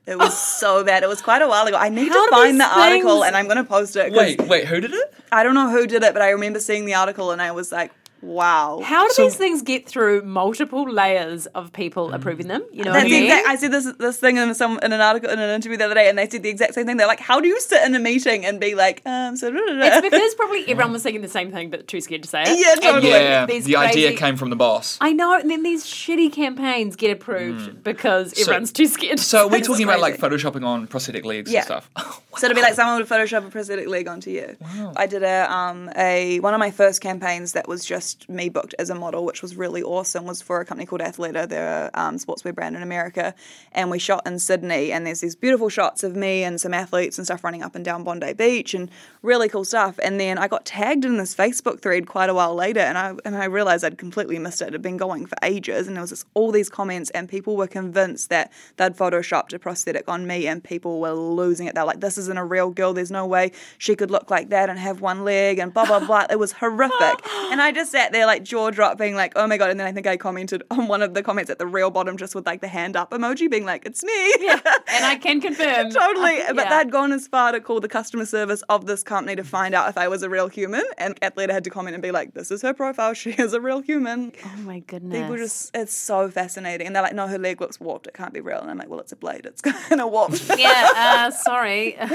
[0.07, 1.03] It was so bad.
[1.03, 1.75] It was quite a while ago.
[1.75, 4.13] I need How to find these the article and I'm going to post it.
[4.13, 5.13] Wait, wait, who did it?
[5.33, 7.73] I don't know who did it, but I remember seeing the article and I was
[7.73, 7.91] like,
[8.21, 8.81] wow.
[8.83, 12.63] How do So- these things get through multiple layers of people approving them?
[12.71, 13.23] You know what I That's mean?
[13.25, 15.85] exact, I said this this thing in some in an article in an interview the
[15.85, 16.97] other day, and they said the exact same thing.
[16.97, 20.01] They're like, "How do you sit in a meeting and be like, um, so?" It's
[20.01, 22.57] because probably everyone was thinking the same thing, but too scared to say it.
[22.59, 23.11] Yeah, And totally.
[23.11, 24.97] then Yeah, these the idea came from the boss.
[25.01, 29.17] I know, and then these shitty campaigns get approved because everyone's too scared.
[29.17, 29.21] Mm.
[29.21, 31.59] So are we It's talking about like photoshopping on prosthetic legs Yeah.
[31.59, 31.89] and stuff?
[32.37, 34.55] So it'd be like someone would Photoshop a prosthetic leg onto you.
[34.61, 34.93] Wow.
[34.95, 38.75] I did a um a one of my first campaigns that was just me booked
[38.79, 40.25] as a model, which was really awesome.
[40.25, 43.33] Was for a company called Athleta, they're a um, sportswear brand in America,
[43.71, 44.91] and we shot in Sydney.
[44.91, 47.83] And there's these beautiful shots of me and some athletes and stuff running up and
[47.83, 48.89] down Bondi Beach, and
[49.21, 49.99] really cool stuff.
[50.03, 53.13] And then I got tagged in this Facebook thread quite a while later, and I
[53.25, 54.67] and I realized I'd completely missed it.
[54.67, 57.55] It had been going for ages, and there was this, all these comments, and people
[57.57, 61.75] were convinced that they'd photoshopped a prosthetic on me, and people were losing it.
[61.75, 62.93] They're like, "This isn't a real girl.
[62.93, 65.99] There's no way she could look like that and have one leg," and blah blah
[65.99, 66.25] blah.
[66.29, 69.57] It was horrific, and I just sat there like jaw drop, being like, "Oh my
[69.57, 71.89] god!" And then I think I commented on one of the comments at the real
[71.89, 74.59] bottom, just with like the hand up emoji, being like, "It's me." Yeah,
[74.95, 75.89] and I can confirm.
[75.91, 76.37] totally.
[76.47, 76.83] But Yeah.
[76.83, 79.89] they'd gone as far to call the customer service of this company to find out
[79.89, 80.83] if I was a real human.
[80.97, 83.13] And Athleta had to comment and be like, this is her profile.
[83.13, 84.31] She is a real human.
[84.45, 85.19] Oh my goodness.
[85.21, 86.85] People just, it's so fascinating.
[86.87, 88.07] And they're like, no, her leg looks warped.
[88.07, 88.59] It can't be real.
[88.59, 89.45] And I'm like, well, it's a blade.
[89.45, 90.43] It's kind of warped.
[90.57, 91.97] yeah, uh, sorry.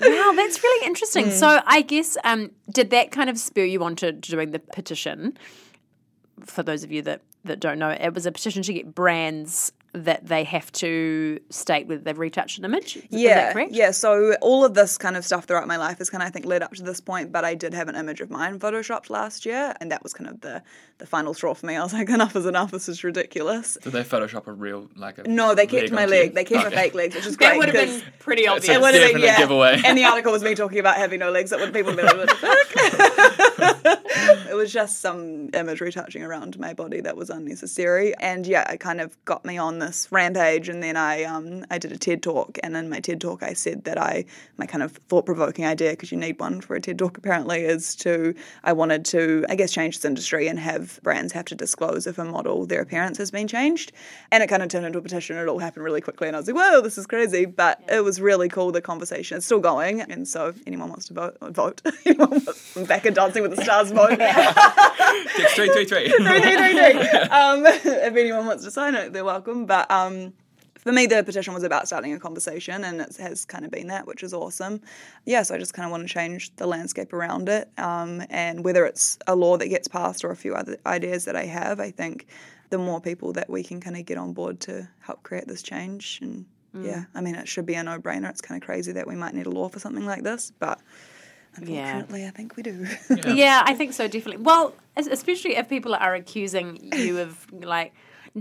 [0.00, 1.26] wow, that's really interesting.
[1.26, 1.30] Hmm.
[1.30, 5.36] So I guess um, did that kind of spur you on to doing the petition?
[6.44, 9.72] For those of you that, that don't know, it was a petition to get brands
[9.92, 12.96] that they have to state whether they've retouched an image.
[12.96, 13.72] Is- is that Yeah, correct?
[13.72, 13.90] yeah.
[13.90, 16.46] So all of this kind of stuff throughout my life has kind of I think
[16.46, 17.32] led up to this point.
[17.32, 20.30] But I did have an image of mine photoshopped last year, and that was kind
[20.30, 20.62] of the
[20.98, 21.74] the final straw for me.
[21.76, 22.70] I was like, enough is enough.
[22.70, 23.76] This is ridiculous.
[23.82, 26.28] Did they Photoshop a real like a No, they kept leg my leg.
[26.28, 26.34] you?
[26.34, 26.74] They kept Okay.
[26.76, 27.58] my fake legs, which is That great.
[27.58, 28.68] would have been pretty That's obvious.
[28.68, 29.38] a It would have been, yeah.
[29.38, 29.80] giveaway.
[29.84, 31.50] And the article was me talking about having no legs.
[31.50, 33.39] That would people would be like, what the fuck?
[33.62, 38.14] It was just some image retouching around my body that was unnecessary.
[38.16, 40.68] And yeah, it kind of got me on this rampage.
[40.68, 43.52] And then I um I did a TED talk, and in my TED talk I
[43.52, 44.24] said that I
[44.56, 47.60] my kind of thought provoking idea because you need one for a TED talk apparently
[47.60, 51.54] is to I wanted to I guess change this industry and have brands have to
[51.54, 53.92] disclose if a model their appearance has been changed.
[54.30, 55.36] And it kind of turned into a petition.
[55.36, 57.44] It all happened really quickly, and I was like, whoa, this is crazy.
[57.44, 58.72] But it was really cool.
[58.72, 61.82] The conversation it's still going, and so if anyone wants to vote, vote.
[62.06, 64.18] anyone wants, I'm back in Dancing with the Stars vote.
[65.36, 66.08] Six, three, three, three.
[66.08, 67.18] three, three, three, three.
[67.28, 69.66] Um, if anyone wants to sign it, they're welcome.
[69.66, 70.32] But um,
[70.78, 73.88] for me, the petition was about starting a conversation, and it has kind of been
[73.88, 74.80] that, which is awesome.
[75.26, 77.68] Yeah, so I just kind of want to change the landscape around it.
[77.76, 81.36] Um, and whether it's a law that gets passed or a few other ideas that
[81.36, 82.26] I have, I think
[82.70, 85.62] the more people that we can kind of get on board to help create this
[85.62, 86.20] change.
[86.22, 88.30] And yeah, I mean, it should be a no brainer.
[88.30, 90.80] It's kind of crazy that we might need a law for something like this, but.
[91.62, 91.96] Yeah.
[91.98, 92.86] Unfortunately, I think we do.
[93.34, 94.42] Yeah, I think so, definitely.
[94.42, 97.92] Well, especially if people are accusing you of like,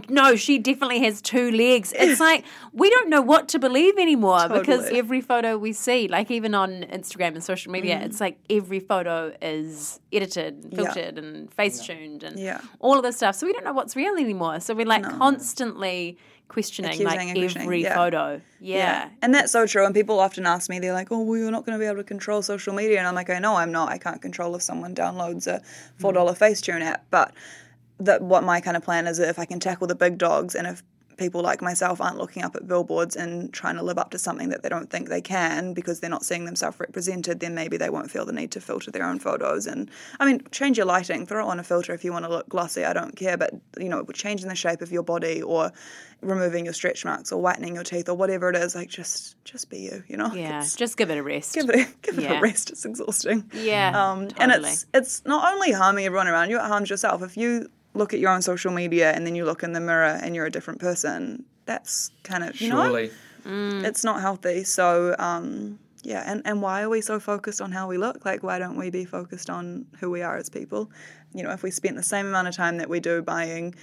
[0.07, 1.91] no, she definitely has two legs.
[1.97, 6.29] It's like we don't know what to believe anymore because every photo we see, like
[6.29, 10.77] even on Instagram and social media, it's like every photo is edited, and Mm.
[10.77, 10.93] Yeah.
[10.93, 12.61] filtered, and face tuned, and Yeah.
[12.79, 13.35] all of this stuff.
[13.35, 14.59] So we don't know what's real anymore.
[14.59, 16.17] So we're like constantly
[16.49, 17.95] questioning Accusing like every yeah.
[17.95, 18.41] photo.
[18.59, 19.09] Yeah.
[19.21, 19.85] And that's so true.
[19.85, 21.97] And people often ask me, they're like, oh, well, you're not going to be able
[21.97, 22.97] to control social media.
[22.97, 23.89] And I'm like, I know I'm not.
[23.89, 25.61] I can't control if someone downloads a
[26.01, 26.37] $4 mm.
[26.37, 27.05] Facetune app.
[27.09, 27.33] But
[27.99, 30.67] that what my kind of plan is if I can tackle the big dogs and
[30.67, 30.83] if
[31.19, 34.49] people like myself aren't looking up at billboards and trying to live up to something
[34.49, 37.89] that they don't think they can because they're not seeing themselves represented, then maybe they
[37.89, 39.67] won't feel the need to filter their own photos.
[39.67, 42.49] And I mean, change your lighting, throw on a filter if you want to look
[42.49, 42.85] glossy.
[42.85, 45.71] I don't care, but you know, changing the shape of your body or
[46.21, 49.69] removing your stretch marks or whitening your teeth or whatever it is, like just just
[49.69, 50.03] be you.
[50.07, 51.53] You know, Yeah, It's- just give it a rest.
[51.55, 52.69] give it a, give it a rest.
[52.71, 53.49] It's exhausting.
[53.53, 57.21] Yeah, Um, and it's it's not only harming everyone around you, it harms yourself.
[57.23, 57.69] If you
[57.99, 60.47] look at your own social media and then you look in the mirror and you're
[60.47, 63.11] a different person, that's kind of you know Surely.
[63.85, 64.63] it's not healthy.
[64.63, 68.25] So um, yeah, and, and why are we so focused on how we look?
[68.25, 70.89] Like why don't we be focused on who we are as people?
[71.33, 73.75] You know, if we spent the same amount of time that we do buying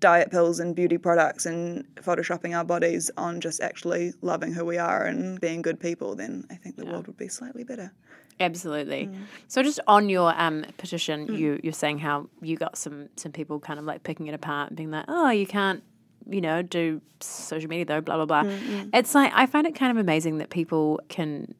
[0.00, 4.78] diet pills and beauty products and photoshopping our bodies on just actually loving who we
[4.78, 7.92] are and being good people, then I think the world would be slightly better.
[8.40, 9.06] Absolutely.
[9.06, 9.24] Mm.
[9.48, 13.60] So just on your um, petition, you you're saying how you got some some people
[13.60, 15.82] kind of like picking it apart and being like, oh, you can't,
[16.26, 18.44] you know, do social media though, blah blah blah.
[18.44, 21.54] Mm, It's like I find it kind of amazing that people can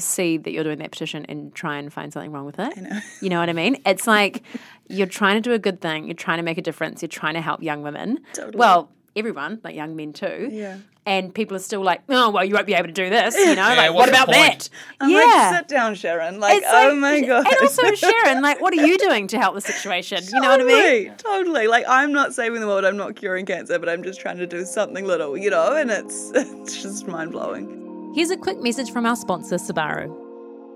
[0.00, 2.76] see that you're doing that petition and try and find something wrong with it.
[2.76, 3.00] know.
[3.20, 3.80] You know what I mean?
[3.86, 4.42] It's like
[4.88, 7.34] you're trying to do a good thing, you're trying to make a difference, you're trying
[7.34, 8.18] to help young women.
[8.32, 8.56] Totally.
[8.56, 10.48] Well, everyone, like young men too.
[10.50, 10.78] Yeah.
[11.04, 13.34] And people are still like, oh, well, you won't be able to do this.
[13.34, 14.70] You know, like, what's what about point?
[14.70, 14.70] that?
[15.00, 15.18] I'm yeah.
[15.50, 16.38] like, sit down, Sharon.
[16.38, 17.44] Like, It's oh like- my god.
[17.44, 20.20] And also, Sharon, like, what are you doing to help the situation?
[20.32, 21.06] You know what I mean?
[21.16, 21.66] Totally, Totally.
[21.66, 22.84] Like I'm not saving the world.
[22.84, 25.74] I'm not curing cancer, but I'm just trying to do something little, you know.
[25.74, 27.82] And it's it's just mind blowing.
[28.14, 30.14] Here's a quick message from our sponsor, Subaru.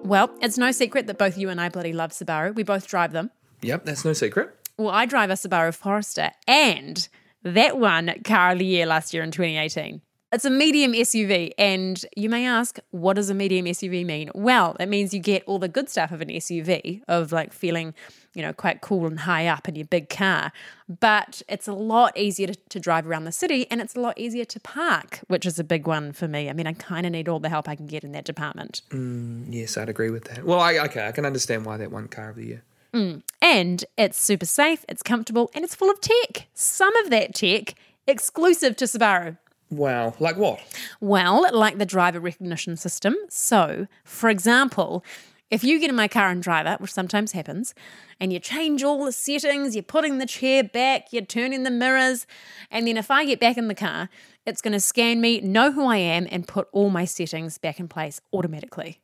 [0.04, 2.54] Well, it's no secret that both you and I bloody love Subaru.
[2.54, 3.30] We both drive them.
[3.60, 4.56] Yep, that's no secret.
[4.78, 7.06] Well, I drive a Subaru Forester and
[7.42, 10.00] that won Car of the Year last year in 2018.
[10.32, 14.28] It's a medium SUV, and you may ask, what does a medium SUV mean?
[14.34, 17.94] Well, it means you get all the good stuff of an SUV, of like feeling,
[18.34, 20.50] you know, quite cool and high up in your big car.
[20.88, 24.18] But it's a lot easier to, to drive around the city, and it's a lot
[24.18, 26.50] easier to park, which is a big one for me.
[26.50, 28.82] I mean, I kind of need all the help I can get in that department.
[28.90, 30.44] Mm, yes, I'd agree with that.
[30.44, 32.62] Well, I, okay, I can understand why that won car of the year.
[32.92, 36.48] Mm, and it's super safe, it's comfortable, and it's full of tech.
[36.52, 37.76] Some of that tech
[38.08, 39.38] exclusive to Subaru.
[39.70, 40.60] Wow, like what?
[41.00, 43.16] Well, like the driver recognition system.
[43.28, 45.04] So, for example,
[45.50, 47.74] if you get in my car and drive it, which sometimes happens,
[48.20, 52.26] and you change all the settings, you're putting the chair back, you're turning the mirrors,
[52.70, 54.08] and then if I get back in the car,
[54.44, 57.80] it's going to scan me, know who I am, and put all my settings back
[57.80, 59.00] in place automatically.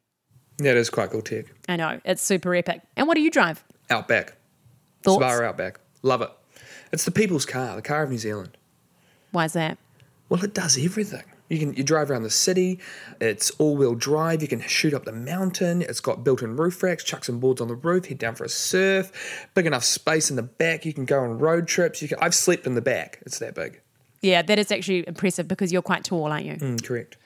[0.59, 1.47] That is quite cool tech.
[1.69, 2.83] I know, it's super epic.
[2.97, 3.65] And what do you drive?
[3.91, 4.35] Outback.
[5.03, 5.25] Thoughts?
[5.25, 5.81] Subaru Outback.
[6.03, 6.31] Love it.
[6.93, 8.57] It's the people's car, the car of New Zealand.
[9.31, 9.79] Why is that?
[10.33, 11.25] Well, it does everything.
[11.51, 12.81] You can you drive around the city.
[13.21, 14.41] It's all-wheel drive.
[14.41, 15.83] You can shoot up the mountain.
[15.83, 17.05] It's got built-in roof racks.
[17.05, 18.07] Chuck some boards on the roof.
[18.07, 19.47] Head down for a surf.
[19.55, 20.87] Big enough space in the back.
[20.87, 22.01] You can go on road trips.
[22.01, 22.17] You can.
[22.19, 23.19] I've slept in the back.
[23.27, 23.83] It's that big.
[24.23, 26.55] Yeah, that is actually impressive because you're quite tall, aren't you?
[26.55, 27.19] Mm, correct.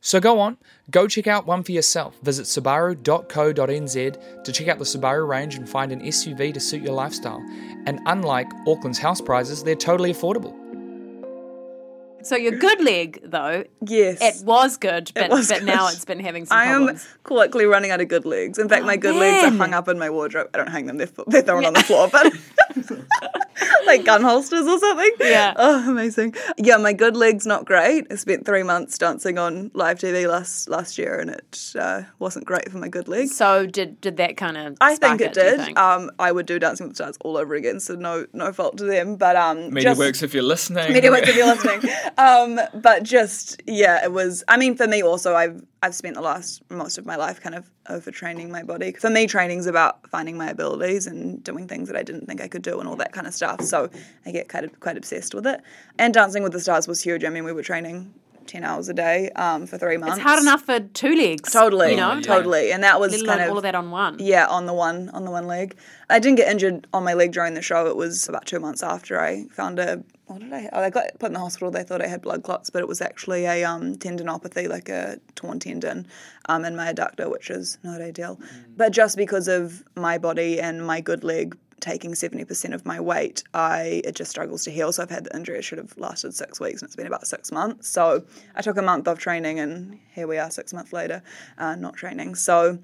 [0.00, 0.56] So go on,
[0.88, 2.16] go check out one for yourself.
[2.22, 6.94] Visit subaru.co.nz to check out the Subaru range and find an SUV to suit your
[6.94, 7.44] lifestyle.
[7.86, 10.61] And unlike Auckland's house prices, they're totally affordable.
[12.22, 14.18] So your good leg, though, Yes.
[14.20, 17.90] it was good, but, was but now it's been having some I am quickly running
[17.90, 18.58] out of good legs.
[18.58, 20.48] In fact, my oh, good legs are hung up in my wardrobe.
[20.54, 22.32] I don't hang them; they're, they're thrown on the floor, but
[23.86, 25.12] like gun holsters or something.
[25.20, 25.54] Yeah.
[25.56, 26.34] Oh, amazing.
[26.56, 28.06] Yeah, my good legs not great.
[28.10, 32.44] I spent three months dancing on live TV last last year, and it uh, wasn't
[32.46, 33.28] great for my good leg.
[33.28, 34.76] So did did that kind of?
[34.80, 35.60] I think it do you did.
[35.60, 35.78] think?
[35.78, 38.76] Um, I would do Dancing with the Stars all over again, so no no fault
[38.78, 39.16] to them.
[39.16, 40.92] But um, Media just- works if you're listening.
[40.92, 41.90] MediaWorks if you're listening.
[42.18, 44.44] Um, but just yeah, it was.
[44.46, 47.54] I mean, for me also, I've I've spent the last most of my life kind
[47.54, 48.92] of overtraining my body.
[48.92, 52.48] For me, training's about finding my abilities and doing things that I didn't think I
[52.48, 53.41] could do and all that kind of stuff.
[53.62, 53.90] So
[54.26, 55.60] I get kind of quite obsessed with it.
[55.98, 57.24] And Dancing with the Stars was huge.
[57.24, 58.14] I mean, we were training
[58.46, 60.16] ten hours a day um, for three months.
[60.16, 61.52] it's hard enough for two legs.
[61.52, 62.72] Totally, you know, totally.
[62.72, 64.16] And that was Let alone kind of all of that on one.
[64.18, 65.76] yeah, on the one on the one leg.
[66.10, 67.86] I didn't get injured on my leg during the show.
[67.86, 70.68] It was about two months after I found a what did I?
[70.72, 71.70] Oh, I got put in the hospital.
[71.70, 75.18] They thought I had blood clots, but it was actually a um, tendinopathy, like a
[75.34, 76.06] torn tendon
[76.48, 78.40] um, in my adductor, which is not ideal.
[78.76, 83.44] But just because of my body and my good leg taking 70% of my weight,
[83.52, 84.92] I it just struggles to heal.
[84.92, 85.58] So I've had the injury.
[85.58, 87.88] It should have lasted six weeks, and it's been about six months.
[87.88, 91.22] So I took a month off training, and here we are, six months later,
[91.58, 92.36] uh, not training.
[92.36, 92.78] So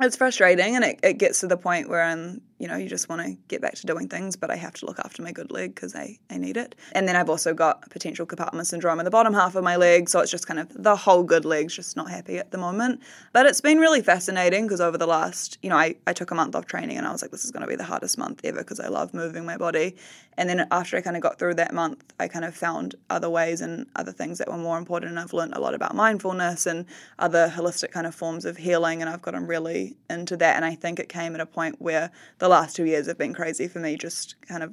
[0.00, 3.08] it's frustrating and it, it gets to the point where I'm, you know, you just
[3.08, 5.50] want to get back to doing things, but I have to look after my good
[5.50, 6.76] leg because I, I need it.
[6.92, 10.08] And then I've also got potential compartment syndrome in the bottom half of my leg.
[10.08, 13.02] So it's just kind of the whole good leg's just not happy at the moment.
[13.32, 16.36] But it's been really fascinating because over the last, you know, I, I took a
[16.36, 18.42] month off training and I was like, this is going to be the hardest month
[18.44, 19.96] ever because I love moving my body.
[20.38, 23.28] And then after I kind of got through that month, I kind of found other
[23.28, 25.10] ways and other things that were more important.
[25.10, 26.86] And I've learned a lot about mindfulness and
[27.18, 29.02] other holistic kind of forms of healing.
[29.02, 30.54] And I've gotten really into that.
[30.54, 33.34] And I think it came at a point where the last two years have been
[33.34, 34.72] crazy for me, just kind of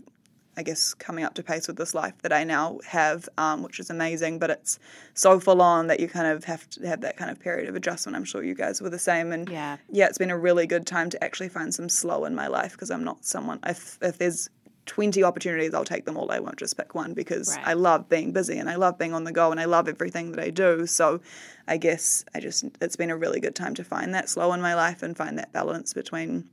[0.57, 3.79] I guess coming up to pace with this life that I now have, um, which
[3.79, 4.39] is amazing.
[4.39, 4.77] But it's
[5.13, 7.75] so full on that you kind of have to have that kind of period of
[7.75, 8.15] adjustment.
[8.17, 9.31] I'm sure you guys were the same.
[9.31, 9.77] And Yeah.
[9.89, 12.73] yeah, it's been a really good time to actually find some slow in my life
[12.73, 13.59] because I'm not someone.
[13.65, 14.49] If if there's
[14.85, 16.29] 20 opportunities, I'll take them all.
[16.31, 17.67] I won't just pick one because Right.
[17.67, 20.31] I love being busy and I love being on the go and I love everything
[20.33, 20.85] that I do.
[20.87, 21.21] So
[21.67, 24.61] I guess I just it's been a really good time to find that slow in
[24.61, 26.49] my life and find that balance between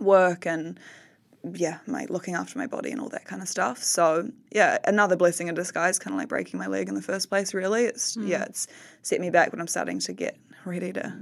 [0.00, 0.78] work and
[1.52, 3.82] yeah, my looking after my body and all that kind of stuff.
[3.82, 7.28] So yeah, another blessing in disguise, kind of like breaking my leg in the first
[7.28, 7.52] place.
[7.52, 8.28] Really, it's Mm.
[8.28, 8.66] yeah, it's
[9.02, 11.14] set me back when I'm starting to get ready to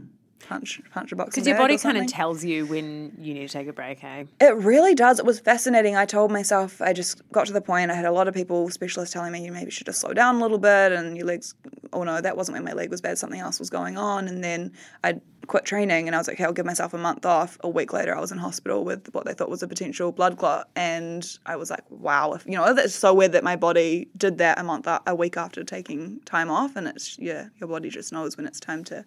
[0.48, 1.34] punch punch a box.
[1.34, 4.26] Because your body kind of tells you when you need to take a break, hey?
[4.40, 5.18] It really does.
[5.18, 5.96] It was fascinating.
[5.96, 8.68] I told myself, I just got to the point, I had a lot of people,
[8.70, 11.54] specialists telling me you maybe should just slow down a little bit and your legs,
[11.92, 14.28] oh no, that wasn't when my leg was bad, something else was going on.
[14.28, 14.72] And then
[15.04, 17.58] I quit training and I was like, okay, I'll give myself a month off.
[17.60, 20.38] A week later, I was in hospital with what they thought was a potential blood
[20.38, 20.68] clot.
[20.76, 24.38] And I was like, wow, if, you know, that's so weird that my body did
[24.38, 26.76] that a month, a week after taking time off.
[26.76, 29.04] And it's, yeah, your body just knows when it's time to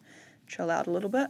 [0.48, 1.30] chill out a little bit.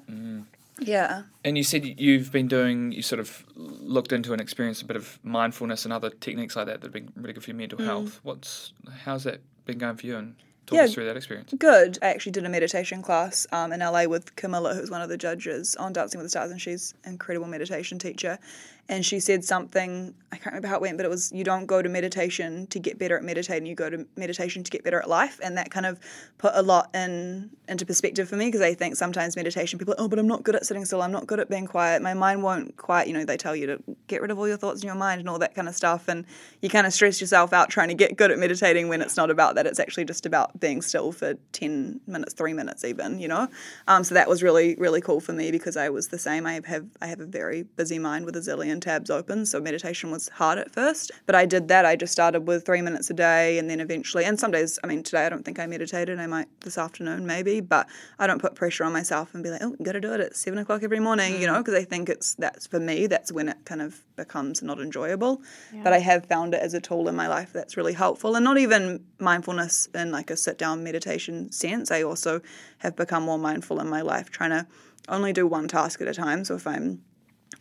[0.79, 1.23] Yeah.
[1.45, 4.97] And you said you've been doing, you sort of looked into and experienced a bit
[4.97, 7.79] of mindfulness and other techniques like that that have been really good for your mental
[7.79, 8.19] health.
[8.23, 8.73] What's
[9.05, 10.17] how's that been going for you?
[10.17, 10.83] And talk Yeah.
[10.83, 11.53] us through that experience.
[11.57, 11.97] Good.
[12.01, 15.17] I actually did a meditation class um, in LA with Camilla, who's one of the
[15.17, 18.37] judges on Dancing with the Stars, and she's an incredible meditation teacher.
[18.87, 21.65] And she said something, I can't remember how it went, but it was you don't
[21.65, 24.99] go to meditation to get better at meditating, you go to meditation to get better
[24.99, 25.39] at life.
[25.43, 25.99] And that kind of
[26.37, 30.01] put a lot in into perspective for me because I think sometimes meditation, people are,
[30.01, 32.13] oh, but I'm not good at sitting still, I'm not good at being quiet, my
[32.13, 34.81] mind won't quite, you know, they tell you to get rid of all your thoughts
[34.81, 36.07] in your mind and all that kind of stuff.
[36.07, 36.25] And
[36.61, 39.31] you kind of stress yourself out trying to get good at meditating when it's not
[39.31, 39.65] about that.
[39.65, 43.47] It's actually just about being still for 10 minutes, three minutes even, you know?
[43.87, 46.45] Um, so that was really, really cool for me because I was the same.
[46.45, 49.45] I have, I have a very busy mind with a zillion tabs open.
[49.45, 51.85] So meditation was hard at first, but I did that.
[51.85, 54.87] I just started with three minutes a day and then eventually, and some days, I
[54.87, 56.19] mean, today I don't think I meditated.
[56.19, 57.87] I might this afternoon maybe, but
[58.19, 60.19] I don't put pressure on myself and be like, oh, you got to do it
[60.19, 61.59] at seven o'clock every morning, you know, mm.
[61.59, 65.41] because I think it's, that's for me, that's when it kind of becomes not enjoyable.
[65.83, 68.43] But I have found it as a tool in my life that's really helpful and
[68.43, 71.91] not even mindfulness in like a sit down meditation sense.
[71.91, 72.41] I also
[72.79, 74.67] have become more mindful in my life, trying to
[75.09, 76.43] only do one task at a time.
[76.45, 77.01] So if I'm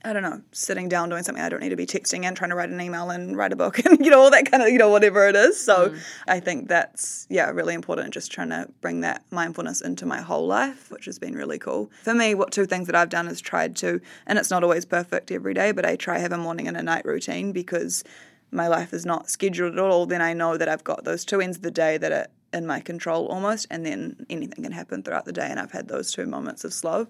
[0.04, 2.50] I don't know, sitting down doing something I don't need to be texting and trying
[2.50, 4.68] to write an email and write a book and you know all that kind of
[4.68, 5.58] you know whatever it is.
[5.58, 5.98] So mm.
[6.28, 8.12] I think that's yeah really important.
[8.12, 11.90] Just trying to bring that mindfulness into my whole life, which has been really cool
[12.02, 12.34] for me.
[12.34, 15.54] What two things that I've done is tried to, and it's not always perfect every
[15.54, 18.04] day, but I try have a morning and a night routine because
[18.50, 20.04] my life is not scheduled at all.
[20.04, 22.66] Then I know that I've got those two ends of the day that are in
[22.66, 25.46] my control almost, and then anything can happen throughout the day.
[25.48, 27.08] And I've had those two moments of slow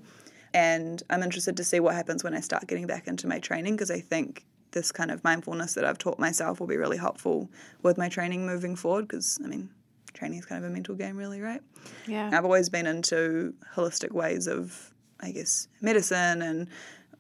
[0.55, 3.75] and I'm interested to see what happens when I start getting back into my training
[3.75, 7.51] because I think this kind of mindfulness that I've taught myself will be really helpful
[7.83, 9.69] with my training moving forward because I mean
[10.15, 11.61] training is kind of a mental game really right
[12.07, 12.31] Yeah.
[12.33, 16.69] I've always been into holistic ways of I guess medicine and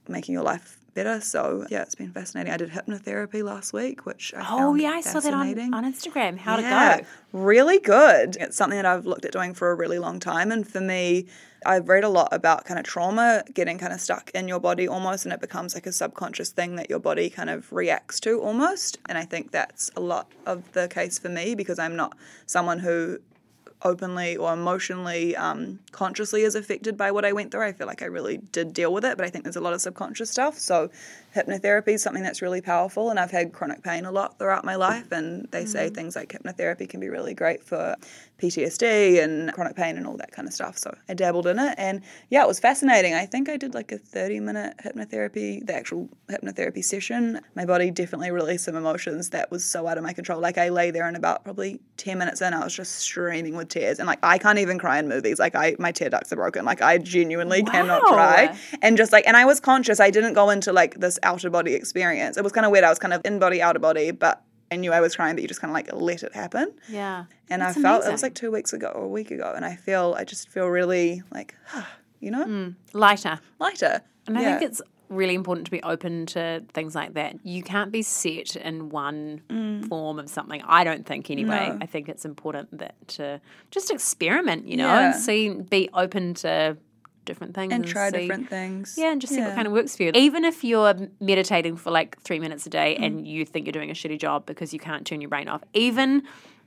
[0.08, 4.32] making your life better so yeah it's been fascinating I did hypnotherapy last week which
[4.36, 6.38] I Oh, yeah, I saw that on, on Instagram.
[6.38, 7.06] How'd Yeah, it go?
[7.32, 8.36] Really good.
[8.38, 10.52] It's something that I've looked at doing for a really long time.
[10.52, 11.26] And for me,
[11.66, 14.88] I've read a lot about kind of trauma getting kind of stuck in your body
[14.88, 18.40] almost, and it becomes like a subconscious thing that your body kind of reacts to
[18.40, 18.98] almost.
[19.08, 22.78] And I think that's a lot of the case for me because I'm not someone
[22.78, 23.18] who
[23.82, 27.62] openly or emotionally um, consciously is affected by what I went through.
[27.64, 29.74] I feel like I really did deal with it, but I think there's a lot
[29.74, 30.58] of subconscious stuff.
[30.58, 30.90] So
[31.34, 34.76] hypnotherapy is something that's really powerful, and I've had chronic pain a lot throughout my
[34.76, 35.94] life, and they say mm-hmm.
[35.94, 37.96] things like hypnotherapy can be really great for
[38.40, 40.76] PTSD and chronic pain and all that kind of stuff.
[40.76, 43.14] So I dabbled in it, and yeah, it was fascinating.
[43.14, 47.40] I think I did like a 30 minute hypnotherapy, the actual hypnotherapy session.
[47.54, 50.40] My body definitely released some emotions that was so out of my control.
[50.40, 53.68] Like I lay there and about probably 10 minutes in, I was just streaming with
[53.68, 55.38] tears, and like I can't even cry in movies.
[55.38, 56.64] Like I, my tear ducts are broken.
[56.64, 60.00] Like I genuinely cannot cry, and just like, and I was conscious.
[60.00, 62.36] I didn't go into like this outer body experience.
[62.36, 62.84] It was kind of weird.
[62.84, 64.42] I was kind of in body, outer body, but.
[64.72, 66.72] I knew I was crying, but you just kind of like let it happen.
[66.88, 67.26] Yeah.
[67.50, 69.64] And That's I felt it was like two weeks ago or a week ago, and
[69.64, 71.54] I feel I just feel really like,
[72.20, 73.38] you know, Lighter.
[73.60, 74.00] lighter.
[74.26, 74.58] And I Yeah.
[74.58, 77.36] think it's really important to be open to things like that.
[77.44, 80.62] You can't be set in one form of something.
[80.66, 81.68] I don't think anyway.
[81.70, 81.74] Mm.
[81.74, 81.78] No.
[81.82, 85.12] I think it's important that to just experiment, you know, Yeah.
[85.12, 86.78] and see be open to
[87.24, 88.94] different things and try see- different things.
[88.96, 90.12] yeah, and just see what kind of works for you.
[90.14, 93.04] Even if you're meditating for like three minutes a day Mm.
[93.06, 95.62] and you think you're doing a shitty job because you can't turn your brain off,
[95.74, 96.22] even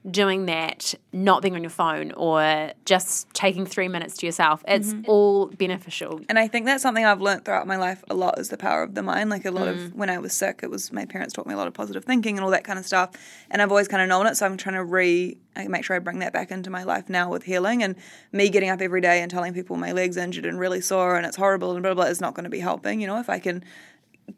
[0.09, 4.93] doing that, not being on your phone or just taking three minutes to yourself, it's
[4.93, 5.09] Mm-hmm.
[5.09, 6.21] all beneficial.
[6.29, 8.83] And I think that's something I've learned throughout my life a lot is the power
[8.83, 9.29] of the mind.
[9.29, 9.71] Like a lot Mm.
[9.87, 12.05] of when I was sick, it was my parents taught me a lot of positive
[12.05, 13.11] thinking and all that kind of stuff.
[13.51, 15.95] And I've always kind of known it, so I'm trying to re I make sure
[15.95, 17.95] I bring that back into my life now with healing and
[18.31, 21.25] me getting up every day and telling people my legs injured and really sore and
[21.25, 23.01] it's horrible and blah blah, blah is not going to be helping.
[23.01, 23.63] You know, if I can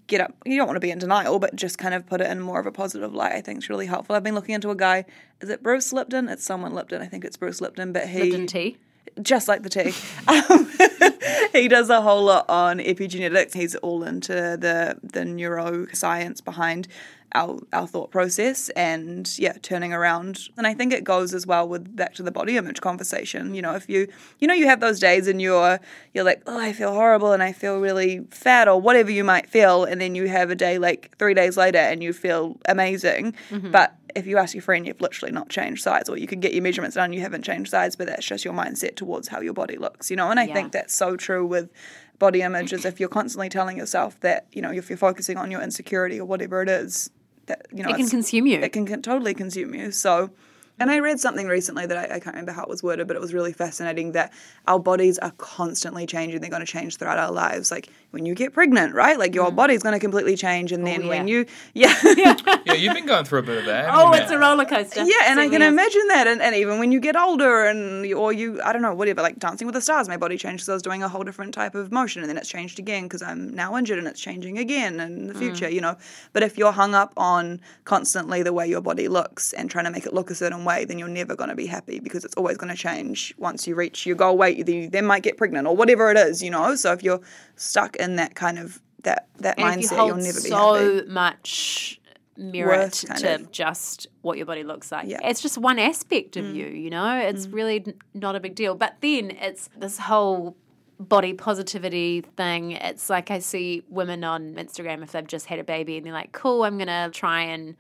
[0.08, 2.30] get up you don't want to be in denial but just kind of put it
[2.30, 4.70] in more of a positive light i think it's really helpful i've been looking into
[4.70, 5.06] a guy
[5.42, 8.48] is it bruce lipton it's someone lipton i think it's bruce lipton but he Lipton
[8.48, 8.78] tea.
[9.22, 9.94] Just like the tea.
[10.28, 10.70] Um,
[11.54, 13.54] he does a whole lot on epigenetics.
[13.54, 16.88] He's all into the the neuroscience behind
[17.34, 20.50] our our thought process and yeah, turning around.
[20.58, 23.56] And I think it goes as well with back to the body image conversation.
[23.56, 24.08] You know, if you
[24.40, 25.80] you know you have those days and you're
[26.14, 29.50] you're like, oh, I feel horrible and I feel really fat or whatever you might
[29.50, 33.36] feel, and then you have a day like three days later and you feel amazing,
[33.72, 36.54] but if you ask your friend, you've literally not changed size, or you could get
[36.54, 39.54] your measurements done, you haven't changed size, but that's just your mindset towards how your
[39.54, 40.30] body looks, you know.
[40.30, 40.54] And I Yeah.
[40.54, 41.70] think that's so true with
[42.18, 42.74] body image.
[42.74, 46.20] Is if you're constantly telling yourself that, you know, if you're focusing on your insecurity
[46.20, 47.10] or whatever it is,
[47.48, 48.60] that you know It can consume you.
[48.60, 49.92] It can, can totally consume you.
[49.92, 50.32] So.
[50.80, 53.16] And I read something recently that I, I can't remember how it was worded, but
[53.16, 54.32] it was really fascinating that
[54.68, 56.40] our bodies are constantly changing.
[56.42, 57.70] They're going to change throughout our lives.
[57.72, 59.20] Like when you get pregnant, right?
[59.20, 60.72] Like your body's going to completely change.
[60.72, 61.46] And then when Mm.
[61.46, 61.94] Oh, yeah.
[62.04, 63.90] you, yeah, Yeah, you've been going through a bit of that.
[63.92, 64.38] Oh, it's you?
[64.38, 65.04] a roller coaster.
[65.04, 65.68] Yeah, and I can is.
[65.68, 68.82] imagine that, and, and even when you get older, and you- or you, I don't
[68.82, 71.10] know, whatever, like Dancing with the Stars, my body changed because I was doing a
[71.10, 74.08] whole different type of motion, and then it's changed again because I'm now injured, and
[74.08, 75.98] it's changing again in the future, you know.
[76.32, 79.92] But if you're hung up on constantly the way your body looks and trying to
[79.92, 82.36] make it look a certain way, then you're never going to be happy because it's
[82.36, 83.34] always going to change.
[83.38, 86.42] Once you reach your goal weight, you then might get pregnant or whatever it is,
[86.42, 86.76] you know.
[86.76, 87.22] So if you're
[87.56, 91.10] stuck in that kind of that that And mindset, you you'll never be so happy.
[91.10, 92.00] much
[92.38, 93.52] merit to of.
[93.52, 95.08] just what your body looks like.
[95.08, 95.20] Yeah.
[95.24, 96.56] It's just one aspect of mm.
[96.56, 97.18] you, you know?
[97.18, 97.54] It's mm.
[97.54, 98.76] really not a big deal.
[98.76, 100.56] But then it's this whole
[101.00, 102.72] body positivity thing.
[102.72, 106.14] It's like I see women on Instagram if they've just had a baby and they're
[106.14, 107.76] like, cool, I'm going to try and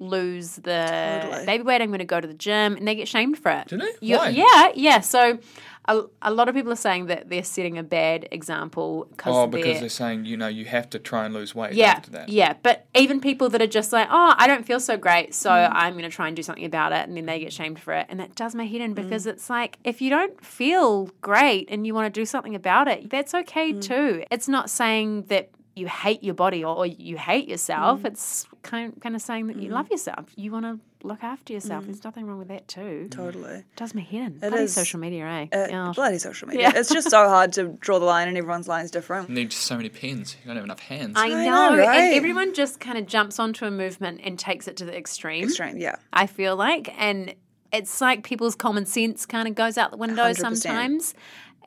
[0.00, 1.46] lose the Totally.
[1.46, 1.80] baby weight.
[1.82, 3.68] I'm going to go to the gym and they get shamed for it.
[3.68, 3.90] Do they?
[4.00, 4.30] You- Why?
[4.30, 5.00] Yeah, yeah.
[5.00, 5.38] So
[5.86, 9.46] a, a lot of people are saying that they're setting a bad example because Oh,
[9.46, 12.10] because they're they're saying, you know, you have to try and lose weight yeah, after
[12.12, 12.28] that.
[12.28, 12.54] yeah.
[12.62, 15.70] But even people that are just like, oh, I don't feel so great, so Mm.
[15.72, 17.92] I'm going to try and do something about it, and then they get shamed for
[17.94, 18.70] it, and that does my Mm.
[18.72, 22.24] head in because it's like if you don't feel great and you want to do
[22.24, 23.82] something about it, that's okay Mm.
[23.82, 24.24] too.
[24.30, 27.50] It's not saying that you hate your body or, or you hate Mm.
[27.50, 28.04] yourself.
[28.04, 30.26] It's kind kind of saying that you love yourself.
[30.36, 31.54] You want to look after Mm.
[31.54, 31.84] yourself.
[31.86, 33.08] There's nothing wrong with that too.
[33.10, 33.50] Totally.
[33.60, 34.34] It Does me head in.
[34.36, 35.46] It Bloody is- social media, eh?
[35.52, 35.92] Uh, Oh.
[35.94, 36.64] bloody social media.
[36.72, 36.78] Yeah.
[36.78, 39.28] It's just so hard to draw the line, and everyone's line is different.
[39.28, 40.36] You need so many pens.
[40.42, 41.14] You don't have enough hands.
[41.16, 41.98] I I know, know, right?
[42.00, 45.44] and everyone just kind of jumps onto a movement and takes it to the extreme.
[45.44, 45.96] Extreme, yeah.
[46.12, 46.92] I feel like.
[47.00, 47.34] And
[47.72, 50.36] it's like people's common sense kind of goes out the window 100%.
[50.36, 51.14] sometimes.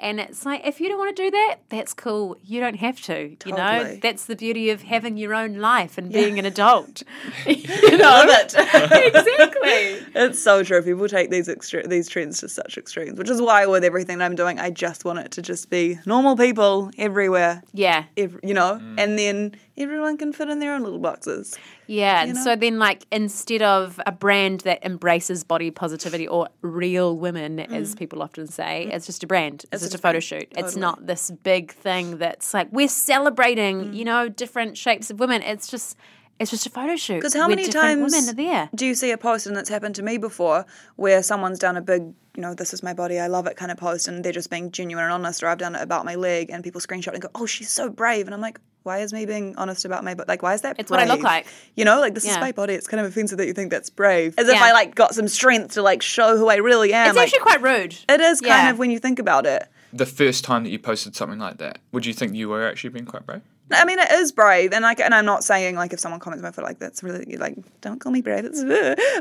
[0.04, 2.36] And it's like, if you don't want to do that, that's cool.
[2.44, 3.38] You don't have to.
[3.46, 7.04] You know, that's the beauty of having your own life and being an adult.
[7.48, 8.24] you know,
[8.58, 10.06] exactly.
[10.14, 10.82] It's so true.
[10.82, 14.26] People take these extre- these trends to such extremes, which is why with everything that
[14.26, 18.04] I'm doing, I just want it to just be normal people everywhere, Yeah.
[18.18, 18.96] ev- you know, mm.
[19.00, 21.58] and then everyone can fit in their own little boxes.
[21.88, 22.24] Yeah.
[22.24, 22.44] And know?
[22.44, 27.72] so then, like, instead of a brand that embraces body positivity or real women, mm.
[27.74, 28.94] as people often say, mm.
[28.94, 29.66] it's just a brand.
[29.72, 30.48] It's, just a photo shoot.
[30.56, 33.96] It's not this big thing that's like, we're celebrating, mm.
[33.96, 35.42] you know, different shapes of women.
[35.42, 35.98] It's just.
[36.40, 37.16] It's just a photo shoot.
[37.16, 38.70] Because how many times women are there?
[38.76, 40.66] do you see a post, and it's happened to me before,
[40.96, 42.02] where someone's done a big,
[42.36, 44.50] you know, this is my body, I love it kind of post, and they're just
[44.50, 47.22] being genuine and honest, or I've done it about my leg, and people screenshot and
[47.22, 50.14] go, oh, she's so brave, and I'm like, why is me being honest about my
[50.14, 50.28] body?
[50.28, 50.76] Like, why is that?
[50.78, 51.46] It's what I look like.
[51.78, 52.74] You know, like this is my body.
[52.74, 54.64] It's kind of offensive that you think that's brave, as if Yeah.
[54.66, 57.08] I like got some strength to like show who I really am.
[57.08, 57.96] It's like, actually quite rude.
[58.10, 58.70] it is kind Yeah.
[58.72, 59.70] of when you think about it.
[59.94, 62.90] the first time that you posted something like that, would you think you were actually
[62.90, 63.42] being quite brave?
[63.72, 66.44] I mean, it is brave, and like, and I'm not saying like if someone comments
[66.44, 68.64] my foot like that's really like don't call me brave, it's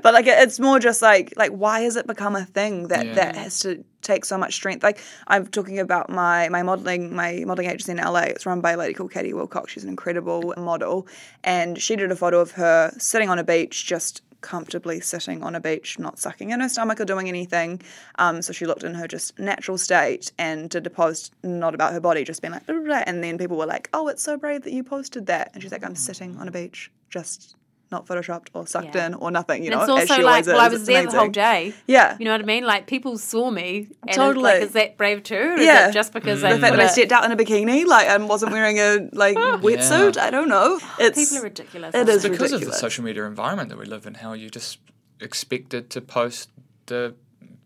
[0.02, 3.14] but like it's more just like like why has it become a thing that Yeah.
[3.14, 4.82] that has to take so much strength?
[4.82, 8.22] Like I'm talking about my my modeling my modeling agency in LA.
[8.22, 9.72] It's run by a lady called Katie Wilcox.
[9.72, 11.06] She's an incredible model,
[11.44, 15.54] and she did a photo of her sitting on a beach just comfortably sitting on
[15.54, 17.80] a beach, not sucking in her stomach or doing anything.
[18.16, 21.92] Um, so she looked in her just natural state and did a post not about
[21.92, 23.02] her body, just being like, blah, blah, blah.
[23.06, 25.72] and then people were like, "Oh, it's so brave that you posted that," and she's
[25.72, 27.56] like, "I'm sitting on a beach, just."
[27.92, 29.06] Not photoshopped or sucked Yeah.
[29.06, 29.82] in or nothing, you And know.
[29.96, 31.74] it's as also she like, always well, I was It's there the whole day.
[31.86, 32.16] Yeah.
[32.18, 32.64] You know what I mean?
[32.64, 33.88] Like people saw me.
[34.08, 34.50] And Totally.
[34.50, 35.36] It's like, is that brave too?
[35.36, 35.90] Or is Yeah.
[35.90, 36.50] just because mm.
[36.50, 39.36] The fact that I stepped out in a bikini, like, and wasn't wearing a like
[39.66, 40.80] wetsuit, I don't know.
[40.98, 41.94] It's People are ridiculous.
[41.94, 42.28] It is aren't is they?
[42.30, 44.78] because of the social media environment that we live in, how you just
[45.20, 46.50] expected to post
[46.86, 47.14] the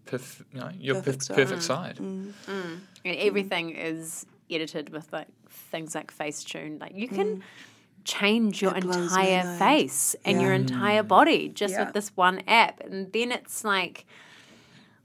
[0.06, 1.96] perf- you know, your Perfect perfect, side.
[1.96, 2.32] perfect mm.
[2.46, 2.52] side.
[2.54, 2.80] Mm.
[3.04, 5.28] and everything is edited with like
[5.72, 6.80] things like Facetune.
[6.80, 7.42] Like you can
[8.06, 11.84] change your It blows my entire face and your entire body just Yeah.
[11.84, 14.06] with this one app, and then it's like,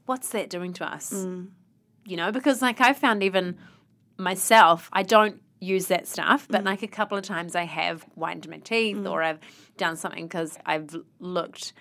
[0.06, 1.12] what's that doing to us?
[1.12, 1.50] Mm.
[2.06, 3.58] You know, because like I found even
[4.18, 6.66] myself, I don't use that stuff, but mm.
[6.66, 9.10] like a couple of times I have whitened my teeth mm.
[9.10, 9.40] or I've
[9.78, 11.74] done something because I've looked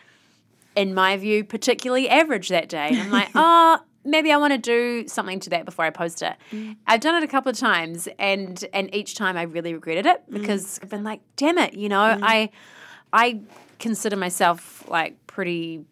[0.76, 2.88] in my view, particularly average that day.
[2.88, 6.22] And I'm like, oh, maybe I want to do something to that before I post
[6.22, 6.34] it.
[6.53, 6.76] Mm.
[6.86, 10.22] I've done it a couple of times, and and each time I really regretted it
[10.30, 10.40] mm.
[10.40, 12.20] because I've been like, damn it, you know, mm.
[12.22, 12.51] I
[13.12, 13.40] I
[13.78, 15.84] consider myself like pretty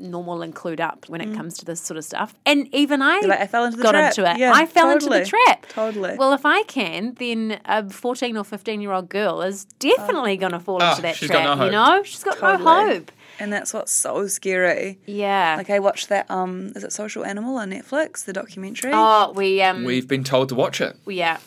[0.00, 2.34] normal and clued up when it comes to this sort of stuff.
[2.46, 4.10] And even I, like, I fell into the got trap.
[4.16, 4.38] into it.
[4.38, 5.44] Yeah, I fell into the totally.
[5.46, 5.66] trap.
[5.68, 6.16] Totally.
[6.16, 10.36] Well, if I can, then a 14 or 15 year old girl is definitely oh.
[10.36, 11.58] going to fall Oh, into ah, that she's got trap.
[11.58, 12.94] no You know, she's got no Totally.
[12.94, 13.12] hope.
[13.38, 14.98] And that's what's so scary.
[15.06, 15.54] Yeah.
[15.56, 18.92] Like I watched that um is it Social Animal on Netflix, the documentary?
[18.94, 20.96] Oh, we um, We've been told to watch it.
[21.06, 21.38] yeah,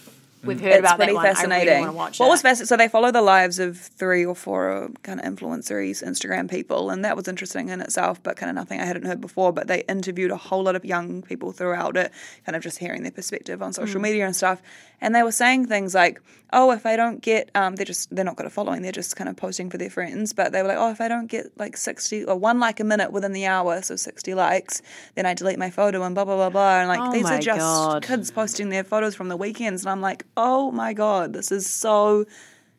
[0.44, 1.26] we've heard it's about that pretty one.
[1.26, 1.70] fascinating.
[1.70, 2.30] I really want to watch what it.
[2.30, 2.68] was fascinating?
[2.68, 7.04] So they follow the lives of three or four kind of influencers, Instagram people, and
[7.06, 9.52] that was interesting in itself, but kind of nothing I hadn't heard before.
[9.52, 12.12] But they interviewed a whole lot of young people throughout it,
[12.46, 14.04] kind of just hearing their perspective on social Mm.
[14.04, 14.62] media and stuff.
[15.04, 16.22] And they were saying things like,
[16.54, 18.84] "Oh, if I don't get, um, they're just they're not good at following.
[18.84, 21.08] They're just kind of posting for their friends." But they were like, "Oh, if I
[21.08, 24.82] don't get like sixty or one like a minute within the hour, so sixty likes,
[25.16, 27.40] then I delete my photo and blah blah blah blah." And like Oh these are
[27.40, 28.04] just God.
[28.04, 31.68] kids posting their photos from the weekends, and I'm like, oh my god, this is
[31.68, 32.26] so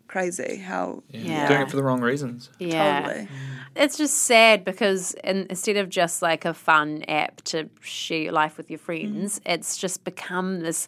[0.09, 0.57] crazy.
[0.57, 1.48] How Yeah.
[1.48, 2.50] Doing it for the wrong reasons.
[2.59, 3.00] Yeah.
[3.00, 3.28] totally.
[3.74, 8.32] It's just sad because in, instead of just like a fun app to share your
[8.32, 9.55] life with your friends, mm.
[9.55, 10.86] it's just become this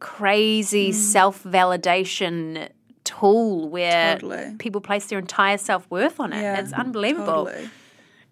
[0.00, 0.94] crazy mm.
[0.94, 2.68] self validation
[3.04, 4.56] tool where Totally.
[4.58, 6.40] people place their entire self worth on it.
[6.40, 7.46] Yeah, it's unbelievable.
[7.46, 7.68] Totally.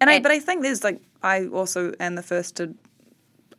[0.01, 2.73] And I, but I think there's like I also am the first to,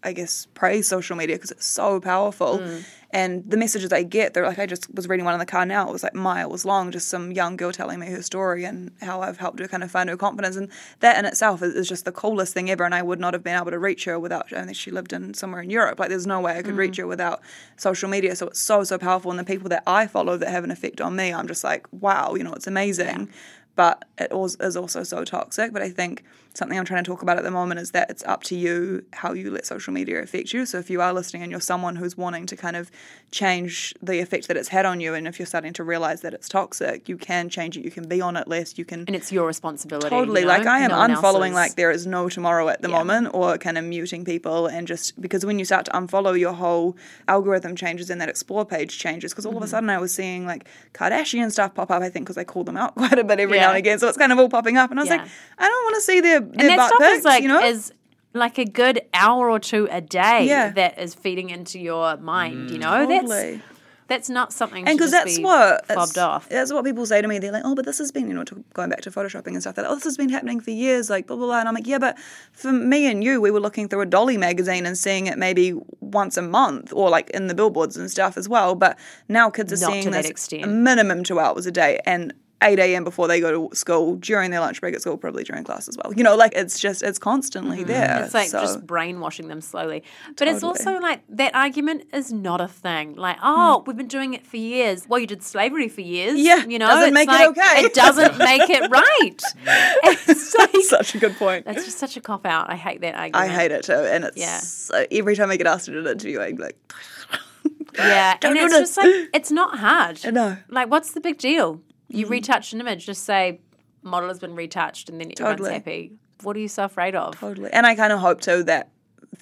[0.04, 2.58] I guess, praise social media because it's so powerful.
[2.58, 2.84] Mm.
[3.10, 5.64] And the messages I get, they're like I just was reading one in the car
[5.64, 5.88] now.
[5.88, 9.20] It was like miles long, just some young girl telling me her story and how
[9.22, 10.56] I've helped her kind of find her confidence.
[10.56, 12.84] And that in itself is, is just the coolest thing ever.
[12.84, 14.52] And I would not have been able to reach her without.
[14.52, 16.00] I think she lived in somewhere in Europe.
[16.00, 16.78] Like there's no way I could Mm.
[16.78, 17.40] reach her without
[17.76, 18.34] social media.
[18.34, 19.30] So it's so so powerful.
[19.30, 21.86] And the people that I follow that have an effect on me, I'm just like,
[21.92, 23.28] wow, you know, it's amazing
[23.76, 24.30] but it
[24.60, 25.72] is also so toxic.
[25.72, 26.22] But I think
[26.54, 29.04] something I'm trying to talk about at the moment is that it's up to you
[29.12, 30.64] how you let social media affect you.
[30.66, 32.90] So if you are listening and you're someone who's wanting to kind of
[33.32, 36.32] change the effect that it's had on you, and if you're starting to realize that
[36.34, 37.84] it's toxic, you can change it.
[37.84, 38.78] You can be on it less.
[38.78, 40.08] You can And it's your responsibility.
[40.10, 40.42] Totally.
[40.42, 40.66] you Like?
[40.66, 42.98] I am No unfollowing like there is no tomorrow at the Yeah.
[43.02, 46.52] moment or kind of muting people and just because when you start to unfollow your
[46.52, 46.96] whole
[47.28, 49.58] algorithm changes and that explore page changes because all Mm-hmm.
[49.58, 52.44] of a sudden I was seeing like Kardashian stuff pop up I think because I
[52.44, 54.48] call them out quite a bit every now and again so it's kind of all
[54.48, 55.16] popping up and I was Yeah.
[55.16, 55.28] like
[55.58, 57.92] I don't want to see their, and that stuff is like you know is
[58.34, 60.70] like a good hour or two a day Yeah.
[60.72, 62.70] that is feeding into your mind.
[62.70, 63.08] You know, mm.
[63.08, 63.62] that's Totally.
[64.08, 64.86] that's not something.
[64.86, 66.48] and because that's what fobbed that's, off.
[66.48, 67.38] that's what people say to me.
[67.38, 69.76] They're like, "Oh, but this has been, you know, going back to photoshopping and stuff.
[69.76, 71.74] They're like, oh, this has been happening for years, like blah blah blah." And I'm
[71.74, 72.18] like, "Yeah, but
[72.52, 75.74] for me and you, we were looking through a Dolly magazine and seeing it maybe
[76.00, 78.74] once a month, or like in the billboards and stuff as well.
[78.74, 82.78] But now kids are Not seeing this a minimum two hours a day and." 8
[82.78, 83.04] a.m.
[83.04, 85.98] before they go to school, during their lunch break at school, probably during class as
[85.98, 86.14] well.
[86.14, 88.08] You know, like it's just, it's constantly there.
[88.08, 88.24] Mm-hmm.
[88.24, 90.02] It's like so- just brainwashing them slowly.
[90.36, 93.16] But it's also like that argument is not a thing.
[93.16, 93.84] Like, oh, Hmm.
[93.86, 95.06] we've been doing it for years.
[95.06, 96.38] Well, you did slavery for years.
[96.38, 97.84] Yeah, You know, doesn't make it okay.
[97.84, 99.40] It doesn't make it right.
[100.26, 101.64] It's like, such a good point.
[101.66, 102.70] that's just such a cop out.
[102.70, 103.36] I hate that argument.
[103.36, 103.92] I hate it too.
[103.92, 104.58] And it's Yeah.
[104.58, 106.78] so every time I get asked to do an interview, I'm like,
[107.98, 108.36] Yeah.
[108.40, 110.20] Don't and it's just like, it's not hard.
[110.32, 110.56] no.
[110.68, 111.80] Like, what's the big deal?
[112.10, 112.18] Mm-hmm.
[112.18, 113.60] You retouch an image, just say,
[114.02, 115.72] model has been retouched, and then everyone's Totally.
[115.74, 116.12] happy.
[116.42, 117.38] What are you so afraid of?
[117.38, 117.70] Totally.
[117.72, 118.90] And I kind of hope too that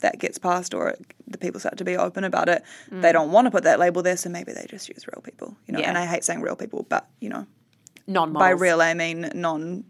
[0.01, 3.31] that gets passed or it, the people start to be open about it, they don't
[3.31, 5.57] want to put that label there, so maybe they just use real people.
[5.67, 5.83] You know, Mm.
[5.83, 5.89] Yeah.
[5.91, 7.47] and I hate saying real people, but you know,
[8.07, 9.85] Non by real I mean non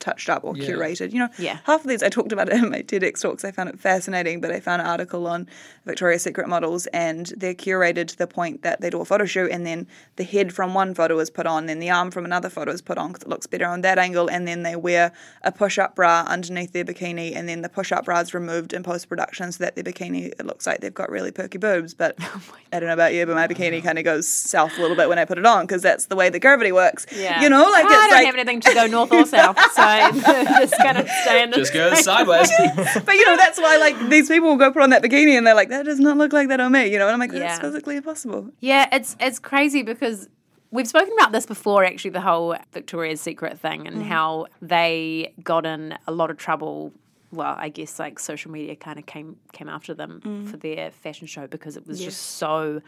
[0.00, 1.12] touched up or curated.
[1.12, 1.58] You know, Yeah.
[1.64, 3.44] half of these I talked about it in my TEDx talks.
[3.44, 5.48] I found it fascinating, but I found an article on
[5.84, 9.50] Victoria's Secret models, and they're curated to the point that they do a photo shoot,
[9.50, 9.86] and then
[10.16, 12.80] the head from one photo is put on, then the arm from another photo is
[12.82, 15.94] put on because it looks better on that angle, and then they wear a push-up
[15.94, 19.74] bra underneath their bikini, and then the push-up bra is removed in post-production so that
[19.74, 21.94] their bikini it looks like they've got really perky boobs.
[21.94, 22.42] But oh
[22.72, 25.08] I don't know about you, but my bikini kind of goes south a little bit
[25.08, 27.06] when I put it on because that's the way the gravity works.
[27.14, 27.40] Yeah.
[27.42, 29.82] You know, like I don't like have anything to go north or south, so
[30.60, 32.50] just kind of stay in the Just go sideways.
[33.04, 35.46] but you know that's why like these people will go put on that bikini and
[35.46, 37.30] they're like that does not look like that on me you know and i'm like
[37.32, 37.60] that's Yeah.
[37.60, 40.28] physically impossible Yeah, it's it's crazy because
[40.70, 44.02] we've spoken about this before actually the whole Victoria's Secret thing and mm.
[44.06, 46.92] how they got in a lot of trouble
[47.30, 50.48] well, I guess like social media kind of came came after them mm.
[50.48, 52.80] for their fashion show because it was just so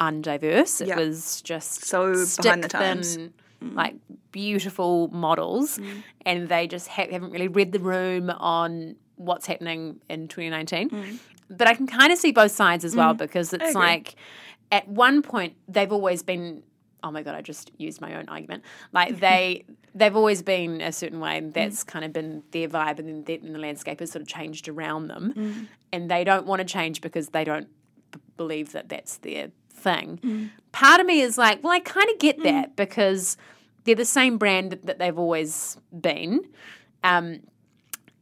[0.00, 0.80] undiverse.
[0.80, 0.96] It Yeah.
[0.96, 3.16] was just So stick behind the times.
[3.16, 3.32] thin,
[3.62, 3.74] Mm.
[3.74, 3.94] like
[4.32, 6.02] beautiful models, mm.
[6.26, 10.90] and they just ha- haven't really read the room on what's happening in 2019.
[10.90, 11.18] Mm.
[11.50, 14.14] But I can kind of see both sides as well because it's like
[14.70, 16.62] at one point they've always been
[17.04, 18.64] oh my god i just used my own argument.
[18.92, 22.98] Like they they've always been a certain way and that's kind of been their vibe
[22.98, 25.68] and then the, and the landscape has sort of changed around them.
[25.92, 27.68] And they don't want to change because they don't
[28.10, 29.50] b- believe that that's their
[29.82, 30.18] thing.
[30.22, 30.50] Mm.
[30.72, 32.44] Part of me is like well i kind of get mm.
[32.44, 33.36] that because
[33.84, 36.48] they're the same brand that they've always been.
[37.02, 37.40] Um,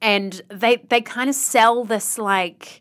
[0.00, 2.80] and they they kind of sell this like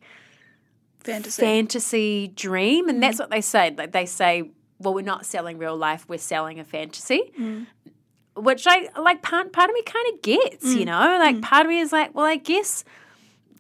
[1.01, 1.41] fantasy.
[1.41, 3.21] fantasy dream and that's mm.
[3.21, 3.73] what they say.
[3.77, 4.49] Like they say
[4.79, 7.31] well we're not selling real life we're selling a fantasy.
[8.35, 11.17] Which i like part, part of me kind of gets you know?
[11.19, 12.85] Like part of me is like well i guess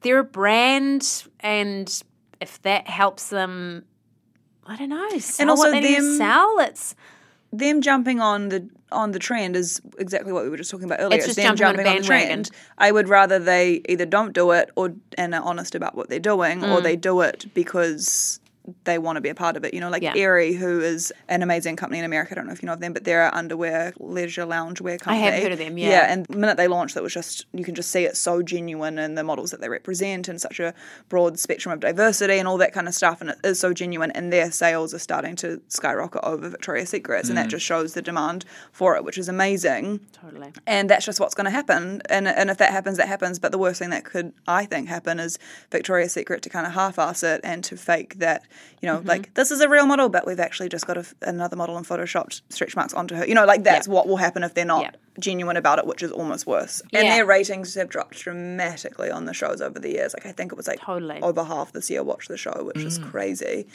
[0.01, 2.03] they're a brand and
[2.39, 3.83] if that helps them
[4.69, 6.95] i don't know sell also what they need to them- sell it's
[7.51, 10.99] them jumping on the on the trend is exactly what we were just talking about
[10.99, 11.17] earlier.
[11.17, 12.49] It's just them jumping on a the trend.
[12.79, 16.19] I would rather they either don't do it or and are honest about what they're
[16.19, 16.71] doing, Mm.
[16.71, 18.39] or they do it because
[18.83, 19.73] they want to be a part of it.
[19.73, 20.13] You know, like Yeah.
[20.15, 22.31] Aerie, who is an amazing company in America.
[22.31, 25.27] I don't know if you know of them, but they're an underwear, leisure, loungewear company.
[25.27, 25.89] I have heard of them, yeah.
[25.89, 28.41] Yeah, and the minute they launched, that was just you can just see it's so
[28.41, 30.73] genuine and the models that they represent and such a
[31.09, 34.11] broad spectrum of diversity and all that kind of stuff, and it is so genuine.
[34.11, 37.51] And their sales are starting to skyrocket over Victoria's Secrets, and that mm.
[37.51, 39.99] just shows the demand for it, which is amazing.
[40.11, 42.01] totally And that's just what's going to happen.
[42.09, 43.39] And and if that happens, that happens.
[43.39, 45.37] But the worst thing that could, I think, happen is
[45.71, 48.43] Victoria's Secret to kind of half-ass it and to fake that,
[48.81, 49.07] you know, mm-hmm.
[49.07, 51.85] like this is a real model, but we've actually just got a, another model and
[51.85, 53.25] photoshopped stretch marks onto her.
[53.27, 54.91] You know, like that's what will happen if they're not Yeah.
[55.19, 56.81] genuine about it, which is almost worse.
[56.93, 57.15] And Yeah.
[57.15, 60.13] their ratings have dropped dramatically on the shows over the years.
[60.13, 61.19] Like I think it was like Totally.
[61.21, 63.09] over half this year watched the show, which is mm.
[63.09, 63.67] crazy.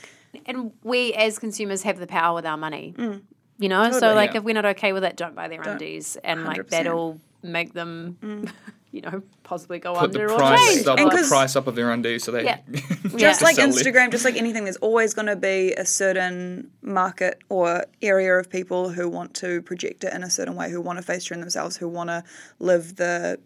[0.47, 2.95] and we as consumers have the power with our money.
[2.97, 3.22] Mm.
[3.59, 4.39] You know, so like Yeah.
[4.39, 6.68] if we're not okay with it, don't buy their undies, and like 100%.
[6.70, 8.51] that'll make them, mm.
[8.95, 10.86] you know, possibly go Put the under or price change.
[10.86, 12.59] up, And the 'cause- price up of their undies so they Yeah.
[12.72, 13.36] just Yeah.
[13.42, 13.74] like Sell it.
[13.74, 18.49] Instagram, just like anything, there's always going to be a certain market or area of
[18.49, 21.76] people who want to project it in a certain way, who want to Facetune themselves,
[21.76, 22.22] who want to
[22.61, 23.40] live the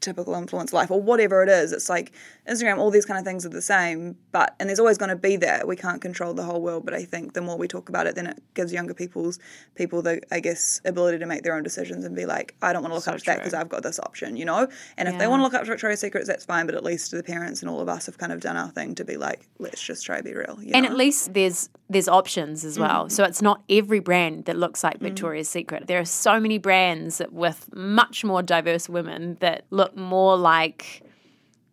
[0.00, 1.70] typical influence life or whatever it is.
[1.72, 2.10] It's like
[2.48, 5.16] Instagram, all these kind of things are the same, but and there's always going to
[5.16, 5.68] be that.
[5.68, 8.16] We can't control the whole world, but I think the more we talk about it,
[8.16, 9.38] then it gives younger people's
[9.76, 12.82] people the I guess ability to make their own decisions and be like, I don't
[12.82, 14.66] want to look So up to that because I've got this option, you know.
[14.96, 16.66] And if they want to look up to Victoria's Secrets, that's fine.
[16.66, 18.96] But at least the parents and all of us have kind of done our thing
[18.96, 20.58] to be like, let's just try to be real.
[20.60, 20.90] You And know?
[20.90, 22.80] at least there's there's options as mm.
[22.80, 23.08] well.
[23.08, 25.02] So it's not every brand that looks like mm.
[25.02, 25.86] Victoria's Secret.
[25.86, 31.02] There are so many brands with much more diverse women that look more like,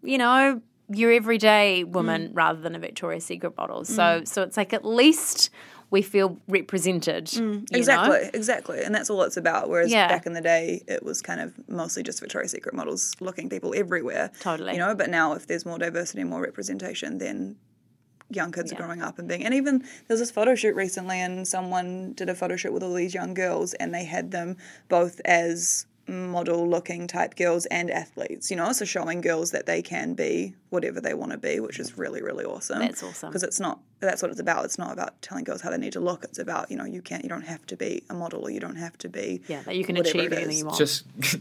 [0.03, 2.31] you know, your everyday woman mm.
[2.33, 3.85] rather than a Victoria's Secret bottle.
[3.85, 4.27] So mm.
[4.27, 5.49] so it's like at least
[5.91, 7.25] we feel represented.
[7.25, 7.39] Mm.
[7.39, 7.65] you know?
[7.71, 8.83] Exactly, exactly.
[8.83, 9.69] And that's all it's about.
[9.69, 10.07] Whereas Yeah.
[10.07, 13.73] back in the day, it was kind of mostly just Victoria's Secret models looking people
[13.75, 14.31] everywhere.
[14.39, 14.73] Totally.
[14.73, 17.55] You know, but now if there's more diversity and more representation, then
[18.29, 18.77] young kids Yeah.
[18.77, 19.43] are growing up and being.
[19.43, 22.83] And even there was this photo shoot recently, and someone did a photo shoot with
[22.83, 27.89] all these young girls, and they had them both as model looking type girls and
[27.91, 31.59] athletes, you know, so showing girls that they can be whatever they want to be,
[31.59, 32.79] which is really, really awesome.
[32.79, 33.29] That's awesome.
[33.29, 34.65] Because it's not, that's what it's about.
[34.65, 36.23] It's not about telling girls how they need to look.
[36.23, 38.59] It's about, you know, you can't, you don't have to be a model or you
[38.59, 39.41] don't have to be.
[39.47, 40.77] Yeah, that you can achieve anything you want.
[40.77, 41.05] just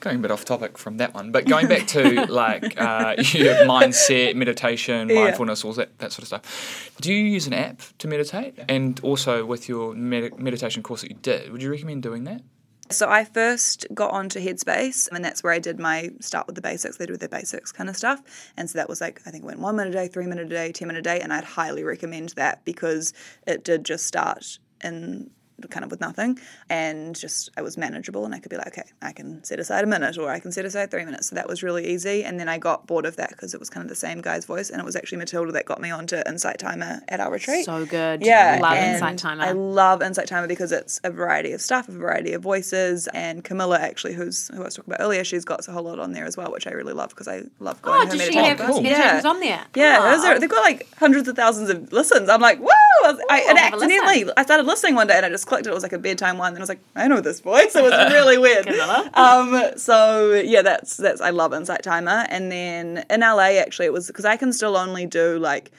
[0.00, 3.54] going a bit off topic from that one, but going back to like uh, your
[3.66, 5.24] mindset, meditation, Yeah.
[5.24, 6.92] mindfulness, all that that sort of stuff.
[7.00, 8.58] Do you use an app to meditate?
[8.68, 12.42] And also with your med- meditation course that you did, would you recommend doing that?
[12.92, 16.62] So I first got onto Headspace, and that's where I did my start with the
[16.62, 16.96] basics.
[16.96, 18.22] They do the basics kind of stuff,
[18.56, 20.46] and so that was like I think it went one minute a day, three minute
[20.46, 23.12] a day, ten minute a day, and I'd highly recommend that because
[23.46, 25.30] it did just start in
[25.70, 26.38] kind of with nothing
[26.68, 29.84] and just I was manageable and I could be like, okay, I can set aside
[29.84, 31.28] a minute or I can set aside three minutes.
[31.28, 32.24] So that was really easy.
[32.24, 34.44] And then I got bored of that because it was kind of the same guy's
[34.44, 34.70] voice.
[34.70, 37.64] And it was actually Matilda that got me onto Insight Timer at our retreat.
[37.64, 38.22] So good.
[38.24, 39.44] Yeah, Love and Insight Timer.
[39.44, 43.44] I love Insight Timer because it's a variety of stuff, a variety of voices, and
[43.44, 46.12] Camilla actually, who's who I was talking about earlier, she's got a whole lot on
[46.12, 48.22] there as well, which I really love because I love going oh, to her does
[48.28, 48.82] she meditation have oh, class.
[48.82, 49.64] meditations on there?
[49.74, 50.08] Yeah, Oh.
[50.10, 52.28] hers are- they've got like hundreds of thousands of listens.
[52.28, 52.68] I'm like, whoa!
[53.04, 53.90] I, was, I, Ooh, and I'll have a listen.
[53.92, 55.70] accidentally, I started listening one day and I just clicked it.
[55.70, 57.74] It was like a bedtime one, and I was like, I know this voice.
[57.74, 58.66] It was really weird.
[59.14, 62.26] Um, so yeah, that's that's I love Insight Timer.
[62.28, 65.70] And then in LA, actually, it was because I can still only do like.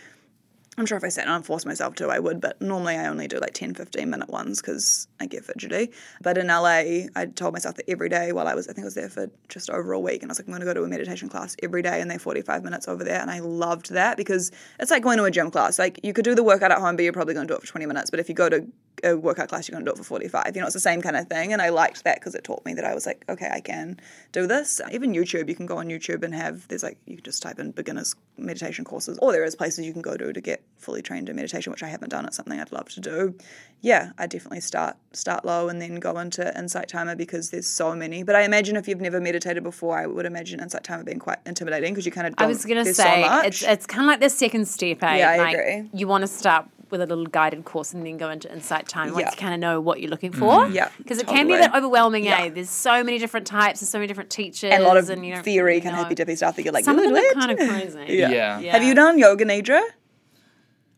[0.78, 3.08] I'm sure if I sat down and forced myself to, I would, but normally I
[3.08, 5.92] only do like 10, 15 minute ones because I get fidgety.
[6.22, 8.86] But in LA, I told myself that every day while I was, I think I
[8.86, 10.74] was there for just over a week, and I was like, I'm going to go
[10.74, 13.22] to a meditation class every day, and they're 45 minutes over there.
[13.22, 15.78] And I loved that because it's like going to a gym class.
[15.78, 17.62] Like you could do the workout at home, but you're probably going to do it
[17.62, 18.10] for 20 minutes.
[18.10, 18.66] But if you go to
[19.04, 20.56] a workout class, you're going to do it for 45.
[20.56, 21.54] You know, it's the same kind of thing.
[21.54, 24.00] And I liked that because it taught me that I was like, okay, I can
[24.32, 24.82] do this.
[24.92, 27.60] Even YouTube, you can go on YouTube and have, there's like, you can just type
[27.60, 31.02] in beginners meditation courses, or there is places you can go to to get fully
[31.02, 32.26] trained in meditation, which I haven't done.
[32.26, 33.36] It's something I'd love to do.
[33.82, 37.96] Yeah, I definitely start start low and then go into Insight Timer because there's so
[37.96, 38.24] many.
[38.24, 41.40] But I imagine if you've never meditated before, I would imagine Insight Timer being quite
[41.46, 42.50] intimidating because you kind of I don't.
[42.50, 45.02] was gonna say so it's it's kind of like the second step.
[45.04, 45.18] Eh?
[45.18, 45.90] Yeah, I like, agree.
[45.94, 49.14] You want to start with a little guided course and then go into Insight Timer
[49.14, 49.32] once Yeah.
[49.32, 50.68] you kind of know what you're looking for.
[50.68, 52.24] Yeah, because it can be a bit overwhelming.
[52.24, 52.42] Yeah.
[52.44, 52.50] Eh?
[52.50, 55.26] There's so many different types and so many different teachers and a lot of and
[55.26, 56.04] you don't theory, really kind of know.
[56.04, 58.06] hippy dippy stuff that you're like, Some of them are kind of crazy.
[58.16, 58.60] Yeah.
[58.60, 58.72] Yeah.
[58.74, 59.82] Have you done Yoga Nidra?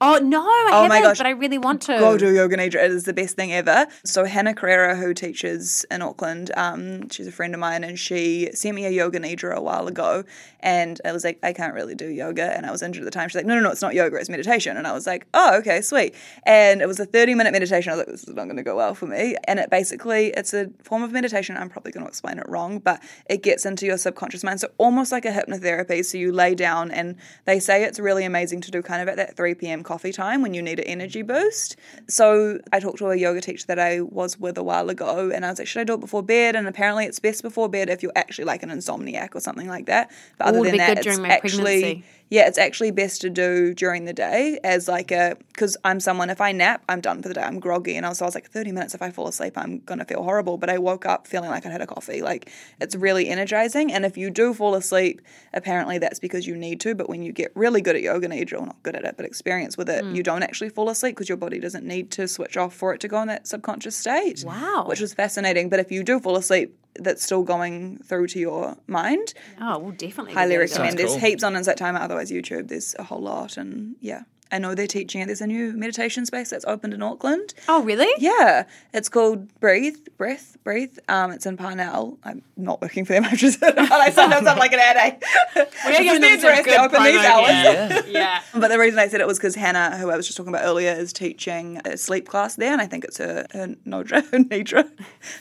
[0.02, 1.18] Oh no, I Oh my haven't, gosh.
[1.20, 1.98] but I really want to.
[1.98, 2.84] Go do Yoga Nidra.
[2.84, 3.88] It is the best thing ever.
[4.04, 8.50] So Hannah Carrera, who teaches in Auckland, um, she's a friend of mine, and she
[8.54, 10.26] sent me a Yoga Nidra a while ago.
[10.60, 13.12] And I was like, I can't really do yoga, and I was injured at the
[13.12, 13.30] time.
[13.30, 14.76] She's like, No, no, no, it's not yoga, it's meditation.
[14.78, 16.16] And I was like, Oh, okay, sweet.
[16.44, 17.94] And it was a thirty minute meditation.
[17.94, 19.36] I was like, This is not going to go well for me.
[19.48, 21.56] And it basically, it's a form of meditation.
[21.56, 24.60] I'm probably going to explain it wrong, but it gets into your subconscious mind.
[24.60, 26.04] So almost like a hypnotherapy.
[26.04, 27.16] So you lay down, and
[27.46, 29.84] they say it's really amazing to do kind of at that three p.m.
[29.86, 31.78] coffee time when you need an energy boost.
[32.08, 35.46] So I talked to a yoga teacher that I was with a while ago, and
[35.46, 36.56] I was like, should I do it before bed?
[36.56, 39.86] And apparently, it's best before bed if you're actually like an insomniac or something like
[39.86, 40.12] that.
[40.38, 42.04] But other Ooh, than that, it's my actually pregnancy.
[42.30, 46.30] yeah, it's actually best to do during the day as like a because I'm someone
[46.30, 47.42] if I nap, I'm done for the day.
[47.42, 48.96] I'm groggy, and also I was like 30 minutes.
[48.96, 50.58] If I fall asleep, I'm gonna feel horrible.
[50.58, 52.22] But I woke up feeling like I had a coffee.
[52.22, 53.92] Like it's really energizing.
[53.92, 55.22] And if you do fall asleep,
[55.54, 56.96] apparently that's because you need to.
[56.96, 59.26] But when you get really good at yoga nidra, or not good at it, but
[59.26, 60.16] experience with it, Mm.
[60.16, 63.00] you don't actually fall asleep because your body doesn't need to switch off for it
[63.02, 64.44] to go in that subconscious state.
[64.46, 64.86] Wow.
[64.88, 65.70] which was fascinating.
[65.70, 69.92] But if you do fall asleep, that's still going through to your mind Oh, we'll
[69.92, 70.72] definitely highly that a go.
[70.72, 70.98] recommend.
[71.00, 72.00] There's heaps on Insight Timer.
[72.00, 72.70] Otherwise, YouTube.
[72.70, 74.22] There's a whole lot, and yeah,
[74.56, 75.26] I know they're teaching it.
[75.26, 77.54] There's a new meditation space that's opened in Auckland.
[77.68, 78.08] Oh, really?
[78.18, 80.98] Yeah, it's called Breathe, Breath, Breathe.
[81.10, 82.18] Um, it's in Parnell.
[82.24, 83.26] I'm not working for them.
[83.32, 85.22] I just, I sometimes I'm like an ad.
[85.56, 87.92] We're giving them It's some their address, good open these hours.
[87.92, 88.04] here.
[88.16, 88.42] Yeah.
[88.54, 90.64] But the reason I said it was because Hannah, who I was just talking about
[90.64, 94.40] earlier, is teaching a sleep class there, and I think it's her, her Nodra, her
[94.40, 94.90] Nidra, her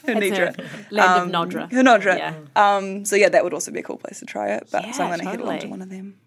[0.03, 0.91] It's her Nidra.
[0.91, 1.71] land of Nodra.
[1.71, 2.17] Her Nodra.
[2.17, 2.35] Yeah.
[2.57, 4.67] Um, so yeah, that would also be a cool place to try it.
[4.71, 5.55] But so I'm going to head totally.
[5.55, 6.17] on to one of them.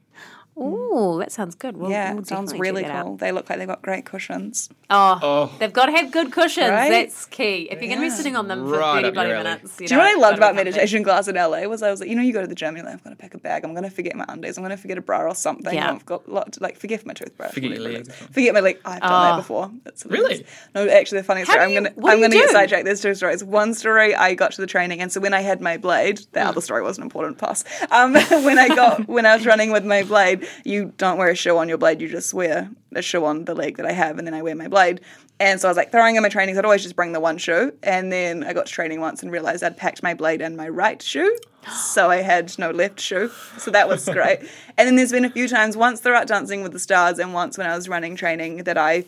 [0.61, 1.77] Ooh, that sounds good.
[1.77, 2.91] We'll, Yeah, we'll sounds really cool.
[2.93, 3.19] out.
[3.19, 4.69] They look like they've got great cushions.
[4.91, 5.57] Oh, Oh.
[5.59, 6.71] they've got to have good cushions.
[6.71, 6.91] Right?
[6.91, 7.69] That's key.
[7.71, 9.45] If you're going to be sitting on them for Right 30 up bloody your alley.
[9.45, 9.77] minutes.
[9.77, 12.09] Do you know what I loved about meditation class in LA was I was like,
[12.09, 13.75] you know, you go to the gym, you're like, I'm gonna pack a bag, I'm
[13.75, 15.75] gonna forget my undies, I'm gonna forget a bra or something.
[15.75, 15.91] Yeah.
[15.93, 17.53] I've got a lot to, like forget my toothbrush.
[17.53, 18.15] Forget your legs is.
[18.15, 18.35] or something.
[18.35, 18.79] Forget my leg.
[18.85, 19.31] I've done Oh.
[19.31, 19.71] that before.
[19.85, 20.45] That's Really?
[20.75, 21.61] No, actually, the funny story.
[21.61, 22.53] I'm gonna I'm gonna get do?
[22.53, 22.85] sidetracked.
[22.85, 23.45] There's two stories.
[23.45, 26.41] One story, I got to the training, and so when I had my blade, the
[26.41, 26.47] Mm.
[26.49, 27.39] other story wasn't important.
[27.39, 27.63] Pass.
[27.91, 31.35] Um, when I got when I was running with my blade, you don't wear a
[31.35, 32.01] shoe on your blade.
[32.01, 34.55] You just wear a shoe on the leg that I have, and then I wear
[34.55, 35.01] my blade.
[35.41, 36.59] And so I was like throwing in my trainings.
[36.59, 39.31] I'd always just bring the one shoe, and then I got to training once and
[39.31, 41.37] realized I'd packed my blade in my right shoe,
[41.71, 43.31] so I had no left shoe.
[43.59, 44.41] So that was great.
[44.77, 47.57] and then there's been a few times, once throughout Dancing with the Stars, and once
[47.57, 49.05] when I was running training, that I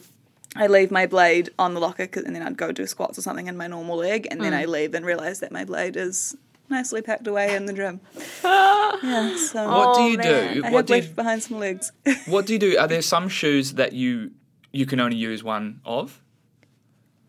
[0.57, 3.47] I leave my blade on the locker and then I'd go do squats or something
[3.47, 4.59] in my normal leg, and then mm.
[4.59, 6.37] I leave and realize that my blade is
[6.71, 8.01] nicely packed away in the gym.
[8.45, 10.55] yeah, so What do you man.
[10.55, 10.65] do?
[10.65, 11.93] I What have do you, left behind some legs.
[12.27, 12.79] what do you do?
[12.79, 14.31] Are there some shoes that you
[14.73, 16.23] you can only use one of?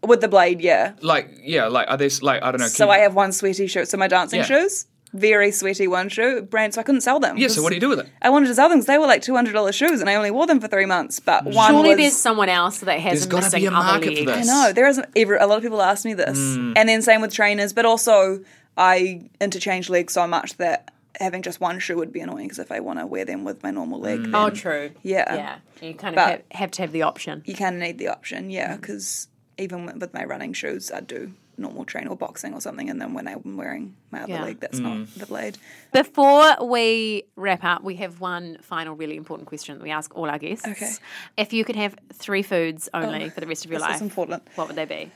[0.03, 0.93] With the blade, yeah.
[1.01, 2.67] Like yeah, like are there like I don't know.
[2.67, 3.85] So can I have one sweaty shoe.
[3.85, 4.45] So my dancing Yeah.
[4.45, 6.73] shoes, very sweaty one shoe brand.
[6.73, 7.37] So I couldn't sell them.
[7.37, 7.49] yeah.
[7.49, 8.07] So what do you do with it?
[8.21, 10.15] I wanted to sell them because they were like two hundred dollars shoes, and I
[10.15, 11.19] only wore them for three months.
[11.19, 11.97] But one Surely was.
[11.97, 14.25] there's someone else that has There's a gotta missing be a market leg.
[14.25, 14.47] for this.
[14.47, 15.05] No, there isn't.
[15.15, 16.73] Every, a lot of people ask me this, Hmm.
[16.75, 17.71] and then same with trainers.
[17.71, 18.43] But also,
[18.77, 22.71] I interchange legs so much that having just one shoe would be annoying because if
[22.71, 24.91] I want to wear them with my normal leg, then Oh, true.
[25.03, 25.35] Yeah.
[25.35, 25.55] Yeah.
[25.87, 27.43] You kind of have, have to have the option.
[27.45, 28.81] you kind of need the option, yeah, Mm.
[28.81, 32.89] because even with- with my running shoes, I'd do normal train or boxing or something,
[32.89, 34.43] and then when I'm wearing my other Yeah.
[34.43, 35.57] leg, that's not the blade.
[35.91, 40.29] Before we wrap up, we have one final really important question that we ask all
[40.29, 40.65] our guests.
[40.67, 40.91] Okay.
[41.37, 44.01] If you could have three foods only for the rest of your this is life,
[44.01, 44.43] important.
[44.55, 45.11] what would they be?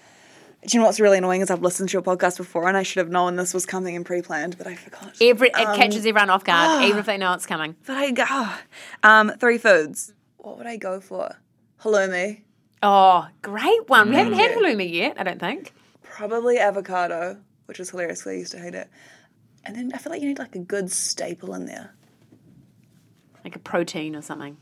[0.66, 2.84] Do you know what's really annoying is I've listened to your podcast before, and I
[2.84, 5.16] should have known this was coming and pre-planned, but I forgot.
[5.22, 7.76] Every, it um, catches everyone off guard, even if they know it's coming.
[7.86, 8.50] But I go.
[9.04, 10.14] Um, three foods.
[10.38, 11.36] What would I go for?
[11.82, 12.42] Halloumi.
[12.82, 14.10] Oh, great one.
[14.10, 14.62] We haven't had mm.
[14.62, 14.70] Yeah.
[14.70, 15.74] halloumi yet, I don't think.
[16.04, 18.90] Probably avocado, which is hilarious 'cause I used to hate it.
[19.64, 21.96] And then I feel like you need like a good staple in there.
[23.44, 24.58] Like a protein or something.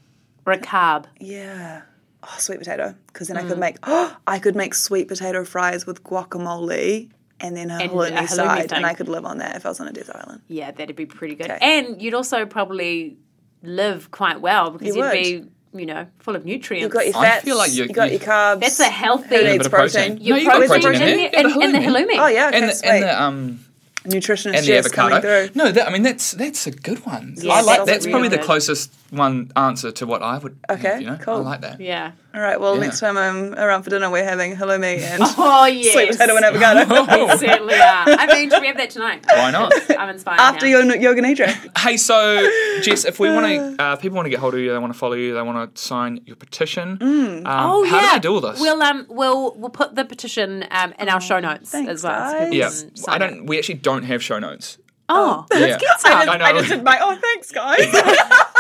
[0.45, 1.05] Or a carb.
[1.19, 1.83] Yeah.
[2.23, 2.95] Oh, sweet potato.
[3.07, 3.77] Because then I could make.
[3.83, 7.09] Oh, I could make sweet potato fries with guacamole
[7.41, 8.77] and then a And a halloumi halloumi side, thing.
[8.77, 10.41] and I could live on that if I was on a desert island.
[10.47, 11.51] Yeah, that'd be pretty good.
[11.51, 11.57] Okay.
[11.61, 13.17] And you'd also probably
[13.61, 15.11] live quite well because You you'd would.
[15.11, 15.45] be,
[15.79, 16.83] you know, full of nutrients.
[16.83, 18.61] You've got your I feel like you- you got your carbs.
[18.61, 20.17] That's a healthy- Who needs protein.
[20.17, 20.25] protein?
[20.25, 21.29] Your No, you got protein, protein in in, there.
[21.31, 22.05] the, in, the in the halloumi.
[22.11, 22.19] halloumi.
[22.19, 22.89] Oh yeah, okay, and the, sweet.
[22.89, 23.59] and the um
[24.05, 25.47] nutritionist and the Jess coming avocado.
[25.47, 25.55] through.
[25.55, 27.35] No, that, I mean that's that's a good one.
[27.37, 28.45] Yeah, I like that's that's really probably the good.
[28.45, 30.57] closest one answer to what I would.
[30.69, 31.17] have, Okay, you know?
[31.21, 31.35] cool.
[31.35, 31.79] I like that.
[31.79, 32.11] Yeah.
[32.35, 32.81] All right, well, Yeah.
[32.81, 35.93] next time I'm around for dinner, we're having halloumi and Oh, yes.
[35.93, 36.81] sweet potato and avocado.
[37.31, 38.05] We certainly are.
[38.07, 39.23] I mean, should we have that tonight?
[39.27, 39.71] Why not?
[39.91, 40.39] I'm inspired.
[40.39, 40.79] After now.
[40.81, 41.77] your yoga nidra.
[41.77, 42.41] Hey, so
[42.81, 43.45] Jess, if we want
[43.77, 45.35] to, uh, if people want to get hold of you, they want to follow you,
[45.35, 46.97] they want to sign your petition.
[47.01, 48.07] Um, Oh how yeah.
[48.09, 48.59] do they do all this?
[48.59, 52.31] We'll um we'll we'll put the petition um in our show notes thanks, as well.
[52.31, 52.83] so guys.
[52.83, 53.33] people yeah, I don't.
[53.41, 53.45] it.
[53.45, 54.79] We actually don't have show notes.
[55.09, 55.59] Oh, Yeah.
[55.59, 56.13] let's get some.
[56.13, 56.45] I, I know.
[56.45, 57.91] I just did my, oh, thanks, guys.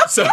[0.09, 0.23] So,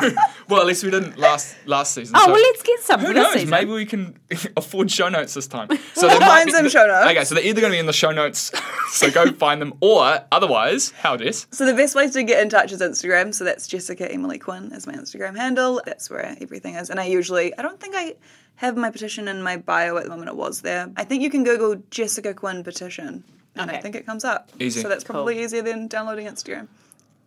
[0.48, 2.16] well, at least we didn't last last season.
[2.16, 3.32] Oh so well, let's get some Who for this knows?
[3.34, 3.50] season.
[3.50, 4.18] Maybe we can
[4.56, 5.68] afford show notes this time.
[5.94, 7.06] So We'll there might find be- some show notes.
[7.10, 8.50] Okay, so they're either going to be in the show notes,
[8.90, 11.46] so go find them, or otherwise, how Jess?
[11.50, 13.32] so the best place to get in touch is Instagram.
[13.34, 15.80] So that's Jessica Emily Quinn is my Instagram handle.
[15.84, 16.90] That's where everything is.
[16.90, 18.16] And I usually, I don't think I
[18.56, 20.28] have my petition in my bio at the moment.
[20.30, 20.90] It was there.
[20.96, 23.24] I think you can Google Jessica Quinn petition.
[23.56, 24.50] And I think it comes up.
[24.58, 24.80] Easy.
[24.80, 26.68] So that's probably easier than downloading Instagram.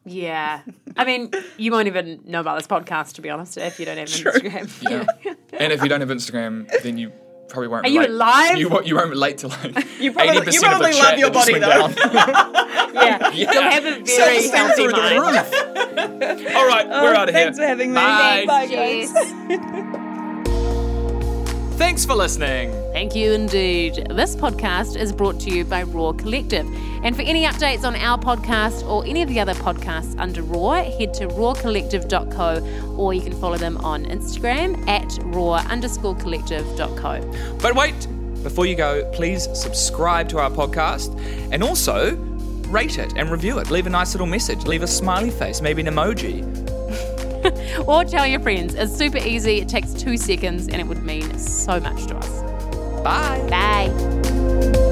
[0.06, 0.62] Yeah,
[0.98, 3.98] I mean, you won't even know about this podcast to be honest if you don't
[3.98, 4.32] have True.
[4.32, 5.08] Instagram.
[5.24, 5.34] Yeah.
[5.54, 7.12] and if you don't have Instagram, then you
[7.48, 7.86] probably won't.
[7.86, 8.12] Are you relate.
[8.14, 8.58] alive?
[8.58, 8.86] You won't.
[8.88, 9.88] You won't relate to like.
[10.00, 11.60] You probably- you 80% of the love your body, though.
[11.70, 11.94] down.
[12.94, 13.32] yeah.
[13.32, 15.20] You'll have a very Self-esteem healthy mind.
[15.22, 16.56] roof.
[16.56, 17.46] All right, we're out of here.
[17.46, 17.96] Thanks for having me.
[17.96, 18.44] Bye.
[18.46, 20.00] Bye, guys.
[21.84, 22.72] Thanks for listening.
[22.94, 24.08] Thank you indeed.
[24.10, 26.66] This podcast is brought to you by Raw Collective.
[27.04, 30.76] And for any updates on our podcast or any of the other podcasts under Raw,
[30.76, 37.58] head to rawcollective.co or you can follow them on Instagram at raw underscore collective.co.
[37.62, 38.08] But wait,
[38.44, 41.20] before you go, please subscribe to our podcast
[41.52, 42.16] and also
[42.70, 43.70] rate it and review it.
[43.70, 44.66] Leave a nice little message.
[44.66, 46.64] Leave a smiley face, maybe an emoji.
[47.88, 48.76] Or tell your friends.
[48.76, 52.42] It's super easy, it takes two seconds, and it would mean so much to us.
[53.04, 53.46] Bye.
[53.50, 54.83] Bye.